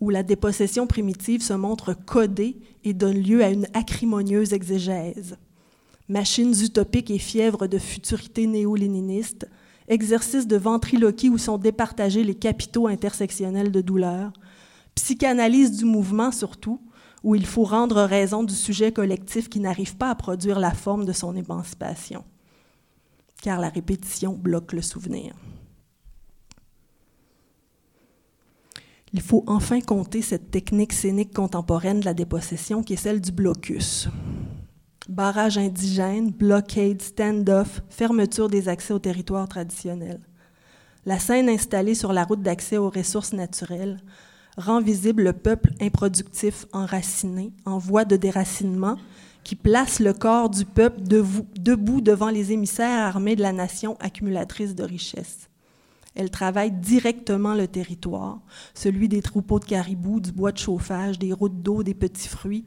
où 0.00 0.10
la 0.10 0.22
dépossession 0.22 0.86
primitive 0.86 1.42
se 1.42 1.54
montre 1.54 1.94
codée 1.94 2.58
et 2.84 2.92
donne 2.92 3.22
lieu 3.22 3.42
à 3.42 3.48
une 3.48 3.66
acrimonieuse 3.72 4.52
exégèse. 4.52 5.36
Machines 6.08 6.54
utopiques 6.62 7.10
et 7.10 7.18
fièvres 7.18 7.66
de 7.66 7.78
futurité 7.78 8.46
néo-léniniste, 8.46 9.48
exercice 9.88 10.46
de 10.46 10.56
ventriloquie 10.56 11.30
où 11.30 11.38
sont 11.38 11.58
départagés 11.58 12.24
les 12.24 12.34
capitaux 12.34 12.86
intersectionnels 12.86 13.72
de 13.72 13.80
douleur, 13.80 14.32
psychanalyse 14.94 15.76
du 15.76 15.84
mouvement 15.84 16.30
surtout, 16.30 16.80
où 17.22 17.34
il 17.34 17.46
faut 17.46 17.64
rendre 17.64 18.02
raison 18.02 18.44
du 18.44 18.54
sujet 18.54 18.92
collectif 18.92 19.48
qui 19.48 19.60
n'arrive 19.60 19.96
pas 19.96 20.10
à 20.10 20.14
produire 20.14 20.60
la 20.60 20.72
forme 20.72 21.04
de 21.04 21.12
son 21.12 21.34
émancipation, 21.34 22.24
car 23.46 23.60
la 23.60 23.68
répétition 23.68 24.32
bloque 24.32 24.72
le 24.72 24.82
souvenir. 24.82 25.32
Il 29.12 29.20
faut 29.20 29.44
enfin 29.46 29.80
compter 29.80 30.20
cette 30.20 30.50
technique 30.50 30.92
scénique 30.92 31.32
contemporaine 31.32 32.00
de 32.00 32.06
la 32.06 32.12
dépossession 32.12 32.82
qui 32.82 32.94
est 32.94 32.96
celle 32.96 33.20
du 33.20 33.30
blocus. 33.30 34.08
Barrage 35.08 35.58
indigène, 35.58 36.32
blockade, 36.32 37.00
stand-off, 37.00 37.82
fermeture 37.88 38.48
des 38.48 38.68
accès 38.68 38.92
aux 38.92 38.98
territoires 38.98 39.46
traditionnels. 39.46 40.26
La 41.04 41.20
scène 41.20 41.48
installée 41.48 41.94
sur 41.94 42.12
la 42.12 42.24
route 42.24 42.42
d'accès 42.42 42.78
aux 42.78 42.90
ressources 42.90 43.32
naturelles 43.32 44.00
rend 44.56 44.80
visible 44.80 45.22
le 45.22 45.32
peuple 45.32 45.70
improductif 45.80 46.66
enraciné, 46.72 47.52
en 47.64 47.78
voie 47.78 48.04
de 48.04 48.16
déracinement, 48.16 48.96
qui 49.46 49.54
place 49.54 50.00
le 50.00 50.12
corps 50.12 50.50
du 50.50 50.64
peuple 50.64 51.02
debout 51.02 52.00
devant 52.00 52.30
les 52.30 52.50
émissaires 52.50 52.98
armés 52.98 53.36
de 53.36 53.42
la 53.42 53.52
nation 53.52 53.96
accumulatrice 54.00 54.74
de 54.74 54.82
richesses. 54.82 55.48
Elle 56.16 56.32
travaille 56.32 56.72
directement 56.72 57.54
le 57.54 57.68
territoire, 57.68 58.40
celui 58.74 59.08
des 59.08 59.22
troupeaux 59.22 59.60
de 59.60 59.64
caribous, 59.64 60.18
du 60.18 60.32
bois 60.32 60.50
de 60.50 60.58
chauffage, 60.58 61.20
des 61.20 61.32
routes 61.32 61.62
d'eau, 61.62 61.84
des 61.84 61.94
petits 61.94 62.26
fruits, 62.26 62.66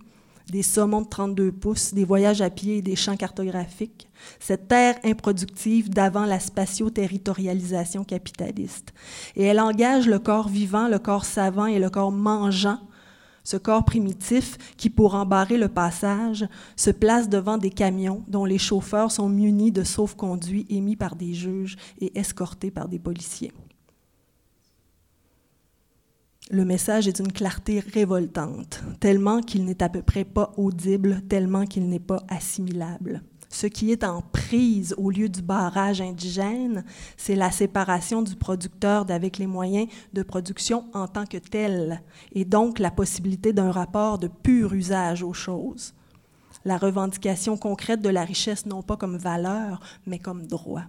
des 0.49 0.63
saumons 0.63 1.01
de 1.01 1.09
32 1.09 1.51
pouces, 1.51 1.93
des 1.93 2.05
voyages 2.05 2.39
à 2.39 2.49
pied 2.49 2.77
et 2.77 2.81
des 2.81 2.95
champs 2.95 3.17
cartographiques, 3.17 4.07
cette 4.39 4.69
terre 4.69 4.97
improductive 5.03 5.89
d'avant 5.89 6.25
la 6.25 6.39
spatio-territorialisation 6.39 8.05
capitaliste. 8.05 8.93
Et 9.35 9.43
elle 9.43 9.59
engage 9.59 10.07
le 10.07 10.19
corps 10.19 10.47
vivant, 10.47 10.87
le 10.87 10.99
corps 10.99 11.25
savant 11.25 11.65
et 11.65 11.77
le 11.77 11.89
corps 11.89 12.13
mangeant, 12.13 12.79
ce 13.43 13.57
corps 13.57 13.85
primitif 13.85 14.57
qui, 14.77 14.89
pour 14.89 15.15
embarrer 15.15 15.57
le 15.57 15.67
passage, 15.67 16.47
se 16.75 16.91
place 16.91 17.29
devant 17.29 17.57
des 17.57 17.69
camions 17.69 18.23
dont 18.27 18.45
les 18.45 18.57
chauffeurs 18.57 19.11
sont 19.11 19.29
munis 19.29 19.71
de 19.71 19.83
sauf-conduits 19.83 20.65
émis 20.69 20.95
par 20.95 21.15
des 21.15 21.33
juges 21.33 21.77
et 21.99 22.17
escortés 22.17 22.71
par 22.71 22.87
des 22.87 22.99
policiers. 22.99 23.51
Le 26.51 26.65
message 26.65 27.07
est 27.07 27.21
d'une 27.21 27.31
clarté 27.31 27.79
révoltante, 27.79 28.81
tellement 28.99 29.41
qu'il 29.41 29.65
n'est 29.65 29.83
à 29.83 29.89
peu 29.89 30.01
près 30.01 30.25
pas 30.25 30.51
audible, 30.57 31.21
tellement 31.29 31.65
qu'il 31.65 31.87
n'est 31.89 31.99
pas 31.99 32.23
assimilable. 32.27 33.21
Ce 33.49 33.65
qui 33.65 33.91
est 33.91 34.03
en 34.03 34.21
prise 34.21 34.93
au 34.97 35.09
lieu 35.09 35.27
du 35.27 35.41
barrage 35.41 36.01
indigène, 36.01 36.85
c'est 37.17 37.35
la 37.35 37.49
séparation 37.49 38.21
du 38.21 38.35
producteur 38.35 39.05
d'avec 39.05 39.39
les 39.39 39.47
moyens 39.47 39.87
de 40.13 40.21
production 40.21 40.85
en 40.93 41.07
tant 41.07 41.25
que 41.25 41.37
tel, 41.37 42.01
et 42.31 42.45
donc 42.45 42.77
la 42.77 42.91
possibilité 42.91 43.51
d'un 43.51 43.71
rapport 43.71 44.19
de 44.19 44.27
pur 44.27 44.73
usage 44.73 45.23
aux 45.23 45.33
choses. 45.33 45.93
La 46.63 46.77
revendication 46.77 47.57
concrète 47.57 48.01
de 48.01 48.09
la 48.09 48.23
richesse 48.23 48.67
non 48.67 48.83
pas 48.83 48.97
comme 48.97 49.17
valeur, 49.17 49.79
mais 50.05 50.19
comme 50.19 50.45
droit. 50.45 50.83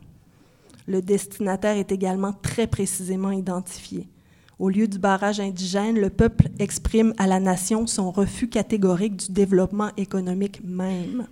Le 0.87 1.01
destinataire 1.01 1.77
est 1.77 1.93
également 1.93 2.33
très 2.33 2.67
précisément 2.67 3.31
identifié 3.31 4.09
au 4.61 4.69
lieu 4.69 4.87
du 4.87 4.99
barrage 4.99 5.41
indigène, 5.41 5.99
le 5.99 6.11
peuple 6.11 6.49
exprime 6.59 7.15
à 7.17 7.27
la 7.27 7.41
nation 7.41 7.87
son 7.87 8.11
refus 8.11 8.47
catégorique 8.47 9.17
du 9.17 9.33
développement 9.33 9.91
économique 9.97 10.61
même, 10.63 11.27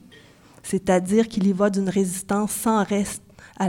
c'est-à-dire 0.63 1.29
qu'il 1.29 1.47
y 1.47 1.53
va 1.53 1.71
d'une 1.71 1.89
résistance 1.89 2.53
sans 2.53 2.85
reste 2.85 3.23
à 3.59 3.67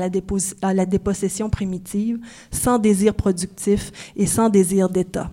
la, 0.74 0.86
dépossession 0.86 1.50
primitive, 1.50 2.20
sans 2.52 2.78
désir 2.78 3.16
productif 3.16 3.92
et 4.16 4.28
sans 4.28 4.50
désir 4.50 4.90
d'État. 4.90 5.32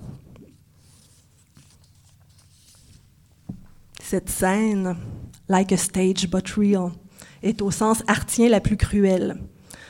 Cette 4.03 4.31
scène, 4.31 4.97
like 5.49 5.73
a 5.73 5.77
stage 5.77 6.29
but 6.31 6.49
real, 6.51 6.93
est 7.43 7.61
au 7.61 7.71
sens 7.71 8.03
artien 8.07 8.49
la 8.49 8.61
plus 8.61 8.77
cruelle. 8.77 9.37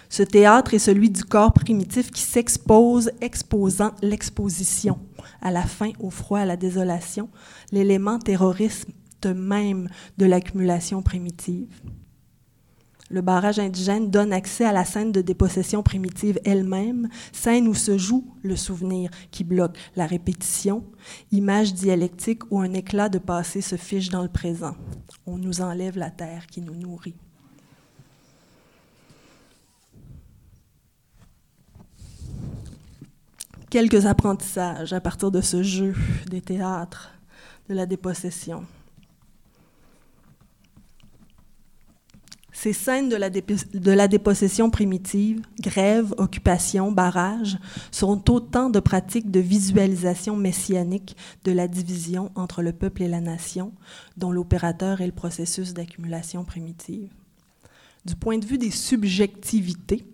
Ce 0.09 0.23
théâtre 0.23 0.75
est 0.75 0.79
celui 0.79 1.11
du 1.11 1.25
corps 1.25 1.53
primitif 1.53 2.11
qui 2.11 2.23
s'expose, 2.23 3.11
exposant 3.21 3.93
l'exposition, 4.03 4.99
à 5.43 5.51
la 5.51 5.63
faim, 5.63 5.91
au 5.99 6.11
froid, 6.11 6.39
à 6.39 6.45
la 6.45 6.57
désolation, 6.57 7.29
l'élément 7.73 8.19
terroriste 8.19 8.87
même 9.25 9.89
de 10.19 10.27
l'accumulation 10.27 11.03
primitive. 11.03 11.81
Le 13.09 13.21
barrage 13.21 13.61
indigène 13.61 14.11
donne 14.11 14.33
accès 14.33 14.65
à 14.65 14.73
la 14.73 14.85
scène 14.85 15.13
de 15.13 15.23
dépossession 15.23 15.83
primitive 15.83 16.41
elle-même, 16.45 17.09
scène 17.33 17.69
où 17.69 17.75
se 17.75 17.97
joue 17.97 18.35
le 18.43 18.57
souvenir 18.57 19.11
qui 19.31 19.45
bloque 19.45 19.79
la 19.95 20.07
répétition, 20.07 20.85
image 21.31 21.73
dialectique 21.73 22.43
où 22.51 22.59
un 22.59 22.73
éclat 22.73 23.09
de 23.09 23.19
passé 23.19 23.61
se 23.61 23.77
fiche 23.77 24.09
dans 24.09 24.23
le 24.23 24.29
présent. 24.29 24.75
On 25.25 25.39
nous 25.39 25.61
enlève 25.61 25.97
la 25.97 26.11
terre 26.11 26.49
qui 26.49 26.61
nous 26.61 26.75
nourrit. 26.75 27.15
quelques 33.77 34.07
apprentissages 34.07 34.95
à 34.95 35.01
partir 35.03 35.31
de 35.31 35.43
ce 35.43 35.63
jeu 35.63 35.95
des 36.31 36.41
théâtres 36.41 37.11
de 37.69 37.75
la 37.75 37.85
dépossession. 37.85 38.65
Ces 42.59 42.73
scènes 42.73 43.11
de 43.11 43.91
la, 43.93 44.09
dépossession 44.09 44.71
primitive, 44.71 45.43
grève, 45.61 46.15
occupation, 46.17 46.91
barrage, 46.91 47.59
sont 47.91 48.31
autant 48.31 48.71
de 48.71 48.81
pratiques 48.81 49.31
de 49.31 49.41
visualisation 49.41 50.37
messianique 50.37 51.19
de 51.45 51.53
la 51.53 51.69
division 51.69 52.31
entre 52.35 52.63
le 52.63 52.73
peuple 52.73 53.03
et 53.03 53.09
la 53.09 53.21
nation, 53.21 53.75
dont 54.17 54.33
l'opérateur 54.33 55.03
est 55.03 55.07
le 55.07 55.13
processus 55.13 55.75
d'accumulation 55.75 56.45
primitive. 56.45 57.11
Du 58.07 58.17
point 58.17 58.39
de 58.39 58.47
vue 58.47 58.57
des 58.57 58.71
subjectivités, 58.71 60.07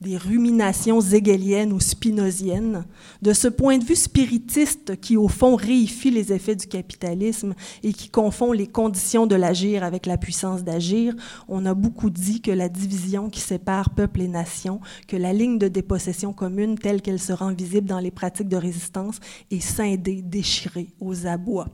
des 0.00 0.16
ruminations 0.16 1.00
hegeliennes 1.00 1.72
ou 1.72 1.80
spinoziennes, 1.80 2.84
de 3.20 3.32
ce 3.32 3.48
point 3.48 3.78
de 3.78 3.84
vue 3.84 3.96
spiritiste 3.96 5.00
qui, 5.00 5.16
au 5.16 5.26
fond, 5.26 5.56
réifie 5.56 6.12
les 6.12 6.32
effets 6.32 6.54
du 6.54 6.68
capitalisme 6.68 7.54
et 7.82 7.92
qui 7.92 8.08
confond 8.08 8.52
les 8.52 8.68
conditions 8.68 9.26
de 9.26 9.34
l'agir 9.34 9.82
avec 9.82 10.06
la 10.06 10.16
puissance 10.16 10.62
d'agir, 10.62 11.14
on 11.48 11.66
a 11.66 11.74
beaucoup 11.74 12.10
dit 12.10 12.40
que 12.40 12.52
la 12.52 12.68
division 12.68 13.28
qui 13.28 13.40
sépare 13.40 13.90
peuple 13.90 14.20
et 14.20 14.28
nation, 14.28 14.80
que 15.08 15.16
la 15.16 15.32
ligne 15.32 15.58
de 15.58 15.68
dépossession 15.68 16.32
commune 16.32 16.78
telle 16.78 17.02
qu'elle 17.02 17.20
se 17.20 17.32
rend 17.32 17.52
visible 17.52 17.88
dans 17.88 17.98
les 17.98 18.12
pratiques 18.12 18.48
de 18.48 18.56
résistance 18.56 19.18
est 19.50 19.60
scindée, 19.60 20.22
déchirée 20.22 20.88
aux 21.00 21.26
abois 21.26 21.68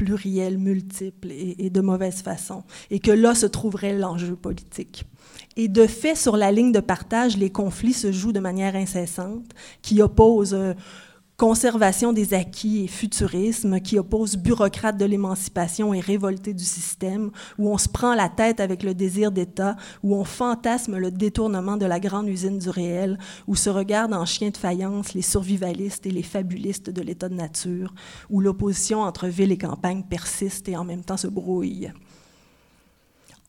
pluriel, 0.00 0.56
multiple 0.56 1.28
et, 1.30 1.68
de 1.68 1.80
mauvaise 1.82 2.22
façon, 2.22 2.64
et 2.90 3.00
que 3.00 3.10
là 3.10 3.34
se 3.34 3.44
trouverait 3.44 3.92
l'enjeu 3.92 4.34
politique. 4.34 5.04
Et 5.58 5.68
de 5.68 5.86
fait, 5.86 6.14
sur 6.14 6.38
la 6.38 6.52
ligne 6.52 6.72
de 6.72 6.80
partage, 6.80 7.36
les 7.36 7.50
conflits 7.50 7.92
se 7.92 8.10
jouent 8.10 8.32
de 8.32 8.40
manière 8.40 8.76
incessante, 8.76 9.52
qui 9.82 10.00
opposent 10.00 10.54
euh, 10.54 10.72
conservation 11.40 12.12
des 12.12 12.34
acquis 12.34 12.84
et 12.84 12.86
futurisme, 12.86 13.80
qui 13.80 13.98
opposent 13.98 14.36
bureaucrates 14.36 14.98
de 14.98 15.06
l'émancipation 15.06 15.94
et 15.94 16.00
révoltés 16.00 16.52
du 16.52 16.66
système, 16.66 17.30
où 17.56 17.72
on 17.72 17.78
se 17.78 17.88
prend 17.88 18.14
la 18.14 18.28
tête 18.28 18.60
avec 18.60 18.82
le 18.82 18.92
désir 18.92 19.32
d'État, 19.32 19.76
où 20.02 20.14
on 20.14 20.24
fantasme 20.24 20.98
le 20.98 21.10
détournement 21.10 21.78
de 21.78 21.86
la 21.86 21.98
grande 21.98 22.28
usine 22.28 22.58
du 22.58 22.68
réel, 22.68 23.18
où 23.46 23.56
se 23.56 23.70
regardent 23.70 24.12
en 24.12 24.26
chien 24.26 24.50
de 24.50 24.56
faïence 24.58 25.14
les 25.14 25.22
survivalistes 25.22 26.04
et 26.04 26.10
les 26.10 26.22
fabulistes 26.22 26.90
de 26.90 27.00
l'état 27.00 27.30
de 27.30 27.36
nature, 27.36 27.94
où 28.28 28.42
l'opposition 28.42 29.00
entre 29.00 29.26
ville 29.26 29.50
et 29.50 29.56
campagne 29.56 30.02
persiste 30.02 30.68
et 30.68 30.76
en 30.76 30.84
même 30.84 31.04
temps 31.04 31.16
se 31.16 31.26
brouille. 31.26 31.90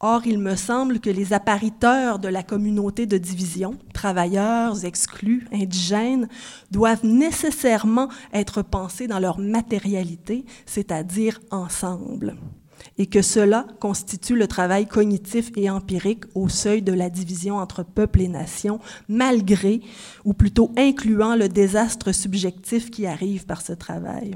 Or, 0.04 0.26
il 0.26 0.40
me 0.40 0.56
semble 0.56 1.00
que 1.00 1.12
les 1.12 1.32
appariteurs 1.32 2.18
de 2.18 2.28
la 2.28 2.42
communauté 2.42 3.06
de 3.06 3.20
division, 3.20 3.76
travailleurs, 3.94 4.84
exclus, 4.84 5.48
indigènes, 5.54 6.28
doivent 6.72 7.06
nécessairement 7.06 8.10
être 8.34 8.64
pensés 8.64 9.08
dans 9.08 9.20
leur 9.20 9.38
matérialité, 9.38 10.44
c'est-à-dire 10.66 11.40
ensemble, 11.52 12.36
et 12.98 13.06
que 13.06 13.22
cela 13.22 13.68
constitue 13.80 14.36
le 14.36 14.48
travail 14.48 14.88
cognitif 14.88 15.52
et 15.56 15.70
empirique 15.70 16.24
au 16.34 16.50
seuil 16.50 16.82
de 16.82 16.94
la 16.94 17.12
division 17.12 17.58
entre 17.58 17.84
peuple 17.84 18.22
et 18.22 18.28
nation, 18.28 18.80
malgré, 19.08 19.82
ou 20.26 20.34
plutôt 20.34 20.72
incluant 20.78 21.36
le 21.36 21.48
désastre 21.48 22.12
subjectif 22.12 22.90
qui 22.90 23.06
arrive 23.06 23.46
par 23.46 23.62
ce 23.62 23.74
travail. 23.74 24.36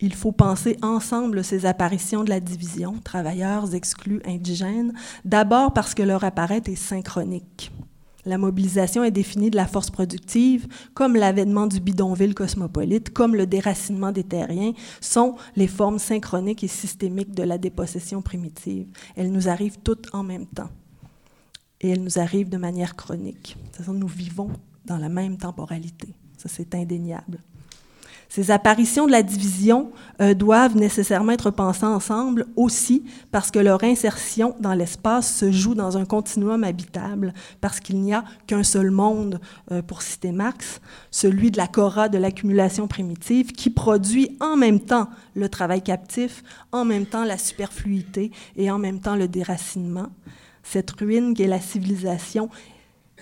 Il 0.00 0.14
faut 0.14 0.32
penser 0.32 0.76
ensemble 0.82 1.42
ces 1.42 1.66
apparitions 1.66 2.22
de 2.22 2.30
la 2.30 2.38
division, 2.38 2.94
travailleurs, 3.02 3.74
exclus, 3.74 4.20
indigènes, 4.24 4.92
d'abord 5.24 5.72
parce 5.72 5.94
que 5.94 6.02
leur 6.02 6.22
apparaître 6.22 6.70
est 6.70 6.76
synchronique. 6.76 7.72
La 8.24 8.38
mobilisation 8.38 9.02
est 9.02 9.10
définie 9.10 9.50
de 9.50 9.56
la 9.56 9.66
force 9.66 9.90
productive, 9.90 10.68
comme 10.92 11.16
l'avènement 11.16 11.66
du 11.66 11.80
bidonville 11.80 12.34
cosmopolite, 12.34 13.10
comme 13.10 13.34
le 13.34 13.46
déracinement 13.46 14.12
des 14.12 14.22
terriens, 14.22 14.72
sont 15.00 15.36
les 15.56 15.66
formes 15.66 15.98
synchroniques 15.98 16.62
et 16.62 16.68
systémiques 16.68 17.34
de 17.34 17.42
la 17.42 17.58
dépossession 17.58 18.20
primitive. 18.20 18.88
Elles 19.16 19.32
nous 19.32 19.48
arrivent 19.48 19.78
toutes 19.82 20.14
en 20.14 20.22
même 20.22 20.46
temps. 20.46 20.70
Et 21.80 21.90
elles 21.90 22.02
nous 22.02 22.18
arrivent 22.18 22.50
de 22.50 22.58
manière 22.58 22.96
chronique. 22.96 23.56
nous 23.88 24.08
vivons 24.08 24.50
dans 24.84 24.98
la 24.98 25.08
même 25.08 25.38
temporalité. 25.38 26.08
Ça, 26.36 26.48
c'est 26.48 26.74
indéniable. 26.74 27.40
Ces 28.28 28.50
apparitions 28.50 29.06
de 29.06 29.12
la 29.12 29.22
division 29.22 29.90
euh, 30.20 30.34
doivent 30.34 30.76
nécessairement 30.76 31.32
être 31.32 31.50
pensées 31.50 31.86
ensemble 31.86 32.46
aussi 32.56 33.02
parce 33.30 33.50
que 33.50 33.58
leur 33.58 33.82
insertion 33.84 34.54
dans 34.60 34.74
l'espace 34.74 35.34
se 35.34 35.50
joue 35.50 35.74
dans 35.74 35.96
un 35.96 36.04
continuum 36.04 36.62
habitable, 36.62 37.32
parce 37.62 37.80
qu'il 37.80 38.00
n'y 38.00 38.12
a 38.12 38.24
qu'un 38.46 38.62
seul 38.62 38.90
monde, 38.90 39.40
euh, 39.72 39.80
pour 39.80 40.02
citer 40.02 40.30
Marx, 40.30 40.80
celui 41.10 41.50
de 41.50 41.56
la 41.56 41.66
cora 41.66 42.10
de 42.10 42.18
l'accumulation 42.18 42.86
primitive, 42.86 43.52
qui 43.52 43.70
produit 43.70 44.36
en 44.40 44.56
même 44.56 44.80
temps 44.80 45.08
le 45.34 45.48
travail 45.48 45.82
captif, 45.82 46.42
en 46.70 46.84
même 46.84 47.06
temps 47.06 47.24
la 47.24 47.38
superfluité 47.38 48.30
et 48.56 48.70
en 48.70 48.78
même 48.78 49.00
temps 49.00 49.16
le 49.16 49.26
déracinement. 49.28 50.08
Cette 50.62 50.90
ruine 50.90 51.32
qu'est 51.32 51.46
la 51.46 51.60
civilisation 51.60 52.50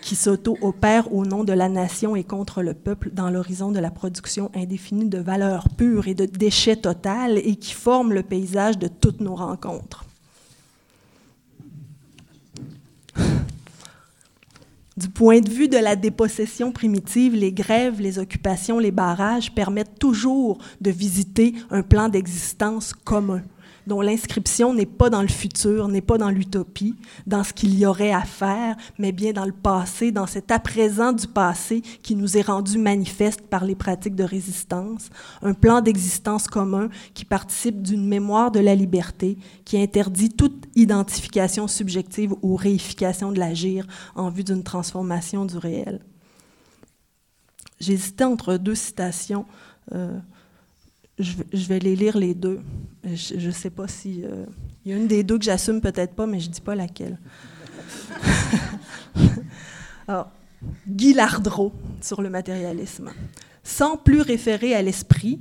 qui 0.02 0.14
s'auto-opère 0.14 1.12
au 1.12 1.24
nom 1.24 1.44
de 1.44 1.52
la 1.52 1.68
nation 1.68 2.16
et 2.16 2.24
contre 2.24 2.62
le 2.62 2.74
peuple 2.74 3.10
dans 3.12 3.30
l'horizon 3.30 3.72
de 3.72 3.78
la 3.78 3.90
production 3.90 4.50
indéfinie 4.54 5.08
de 5.08 5.18
valeurs 5.18 5.68
pures 5.68 6.08
et 6.08 6.14
de 6.14 6.26
déchets 6.26 6.76
totales 6.76 7.38
et 7.38 7.56
qui 7.56 7.72
forme 7.72 8.12
le 8.12 8.22
paysage 8.22 8.78
de 8.78 8.88
toutes 8.88 9.20
nos 9.20 9.34
rencontres. 9.34 10.04
Du 14.96 15.10
point 15.10 15.40
de 15.40 15.50
vue 15.50 15.68
de 15.68 15.76
la 15.76 15.94
dépossession 15.94 16.72
primitive, 16.72 17.34
les 17.34 17.52
grèves, 17.52 18.00
les 18.00 18.18
occupations, 18.18 18.78
les 18.78 18.90
barrages 18.90 19.54
permettent 19.54 19.98
toujours 19.98 20.56
de 20.80 20.90
visiter 20.90 21.54
un 21.70 21.82
plan 21.82 22.08
d'existence 22.08 22.94
commun 22.94 23.42
dont 23.86 24.00
l'inscription 24.00 24.74
n'est 24.74 24.86
pas 24.86 25.10
dans 25.10 25.22
le 25.22 25.28
futur, 25.28 25.88
n'est 25.88 26.00
pas 26.00 26.18
dans 26.18 26.30
l'utopie, 26.30 26.94
dans 27.26 27.44
ce 27.44 27.52
qu'il 27.52 27.78
y 27.78 27.86
aurait 27.86 28.12
à 28.12 28.22
faire, 28.22 28.76
mais 28.98 29.12
bien 29.12 29.32
dans 29.32 29.44
le 29.44 29.52
passé, 29.52 30.12
dans 30.12 30.26
cet 30.26 30.50
à-présent 30.50 31.12
du 31.12 31.26
passé 31.26 31.82
qui 32.02 32.16
nous 32.16 32.36
est 32.36 32.42
rendu 32.42 32.78
manifeste 32.78 33.42
par 33.42 33.64
les 33.64 33.74
pratiques 33.74 34.16
de 34.16 34.24
résistance, 34.24 35.10
un 35.42 35.54
plan 35.54 35.80
d'existence 35.80 36.46
commun 36.46 36.88
qui 37.14 37.24
participe 37.24 37.82
d'une 37.82 38.06
mémoire 38.06 38.50
de 38.50 38.60
la 38.60 38.74
liberté, 38.74 39.38
qui 39.64 39.78
interdit 39.80 40.30
toute 40.30 40.66
identification 40.74 41.68
subjective 41.68 42.34
ou 42.42 42.56
réification 42.56 43.32
de 43.32 43.38
l'agir 43.38 43.86
en 44.14 44.30
vue 44.30 44.44
d'une 44.44 44.62
transformation 44.62 45.44
du 45.44 45.56
réel. 45.56 46.00
J'hésitais 47.80 48.24
entre 48.24 48.56
deux 48.56 48.74
citations. 48.74 49.44
Euh, 49.92 50.18
je, 51.18 51.66
vais 51.68 51.78
les 51.78 51.96
lire 51.96 52.18
les 52.18 52.34
deux. 52.34 52.60
Je 53.04 53.46
ne 53.46 53.52
sais 53.52 53.70
pas 53.70 53.88
si. 53.88 54.22
Euh, 54.24 54.44
il 54.84 54.92
y 54.92 54.94
a 54.94 54.98
une 54.98 55.06
des 55.06 55.22
deux 55.22 55.38
que 55.38 55.44
j'assume 55.44 55.80
peut-être 55.80 56.14
pas, 56.14 56.26
mais 56.26 56.40
je 56.40 56.48
ne 56.48 56.52
dis 56.52 56.60
pas 56.60 56.74
laquelle. 56.74 57.18
Alors, 60.08 60.30
Guy 60.86 61.14
Lardreau 61.14 61.72
sur 62.00 62.22
le 62.22 62.30
matérialisme. 62.30 63.10
Sans 63.62 63.96
plus 63.96 64.20
référer 64.20 64.74
à 64.74 64.82
l'esprit, 64.82 65.40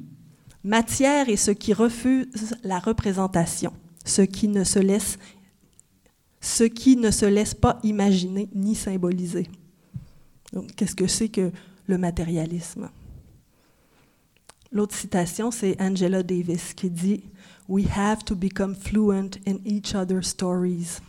matière 0.63 1.29
est 1.29 1.35
ce 1.35 1.51
qui 1.51 1.73
refuse 1.73 2.55
la 2.63 2.79
représentation, 2.79 3.71
ce 4.03 4.23
qui 4.23 4.47
ne 4.47 4.63
se 4.63 4.79
laisse, 4.79 5.19
ce 6.41 6.63
qui 6.63 6.95
ne 6.95 7.11
se 7.11 7.25
laisse 7.25 7.53
pas 7.53 7.79
imaginer 7.83 8.49
ni 8.55 8.75
symboliser. 8.75 9.47
Qu'est-ce 10.75 10.95
que 10.95 11.07
c'est 11.07 11.29
que 11.29 11.51
le 11.87 11.97
matérialisme? 11.97 12.89
L'autre 14.75 14.93
citation, 14.93 15.51
c'est 15.51 15.81
Angela 15.81 16.21
Davis 16.21 16.73
qui 16.73 16.89
dit 16.89 17.23
We 17.69 17.85
have 17.95 18.25
to 18.25 18.35
become 18.35 18.75
fluent 18.75 19.31
in 19.47 19.55
each 19.63 19.95
other's 19.95 20.27
stories. 20.27 20.99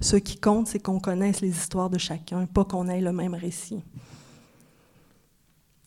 Ce 0.00 0.16
qui 0.16 0.36
compte, 0.36 0.66
c'est 0.66 0.80
qu'on 0.80 0.98
connaisse 0.98 1.40
les 1.40 1.50
histoires 1.50 1.90
de 1.90 1.96
chacun, 1.96 2.46
pas 2.46 2.64
qu'on 2.64 2.88
ait 2.88 3.00
le 3.00 3.12
même 3.12 3.36
récit. 3.36 3.84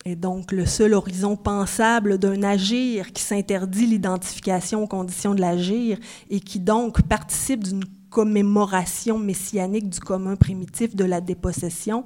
Et 0.06 0.16
donc, 0.16 0.54
le 0.54 0.66
seul 0.66 0.94
horizon 0.94 1.36
pensable 1.36 2.18
d'un 2.18 2.44
agir 2.44 3.12
qui 3.12 3.24
s'interdit 3.24 3.88
l'identification 3.88 4.82
aux 4.84 4.88
conditions 4.88 5.36
de 5.36 5.42
l'agir 5.42 6.00
et 6.30 6.40
qui 6.40 6.62
donc 6.62 7.02
participe 7.02 7.66
d'une 7.66 7.84
commémoration 8.10 9.20
messianique 9.20 9.90
du 9.90 10.00
commun 10.00 10.38
primitif 10.38 10.96
de 10.96 11.04
la 11.04 11.20
dépossession 11.20 12.06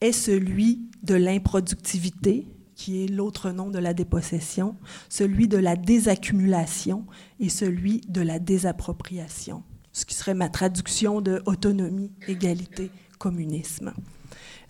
est 0.00 0.12
celui 0.12 0.88
de 1.02 1.16
l'improductivité, 1.16 2.46
qui 2.78 3.04
est 3.04 3.08
l'autre 3.08 3.50
nom 3.50 3.70
de 3.70 3.78
la 3.80 3.92
dépossession, 3.92 4.76
celui 5.08 5.48
de 5.48 5.58
la 5.58 5.74
désaccumulation 5.74 7.04
et 7.40 7.48
celui 7.48 8.02
de 8.08 8.20
la 8.20 8.38
désappropriation, 8.38 9.64
ce 9.92 10.06
qui 10.06 10.14
serait 10.14 10.32
ma 10.32 10.48
traduction 10.48 11.20
de 11.20 11.42
autonomie, 11.44 12.12
égalité, 12.28 12.92
communisme. 13.18 13.92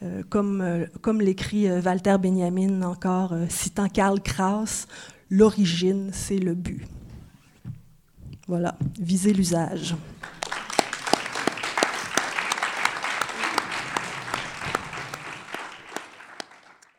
Euh, 0.02 0.22
comme, 0.30 0.62
euh, 0.62 0.86
comme 1.02 1.20
l'écrit 1.20 1.68
euh, 1.68 1.82
Walter 1.82 2.16
Benjamin 2.18 2.80
encore, 2.80 3.34
citant 3.50 3.88
Karl 3.88 4.20
Kraus, 4.22 4.86
l'origine, 5.28 6.08
c'est 6.12 6.38
le 6.38 6.54
but. 6.54 6.86
Voilà, 8.46 8.78
viser 8.98 9.34
l'usage. 9.34 9.94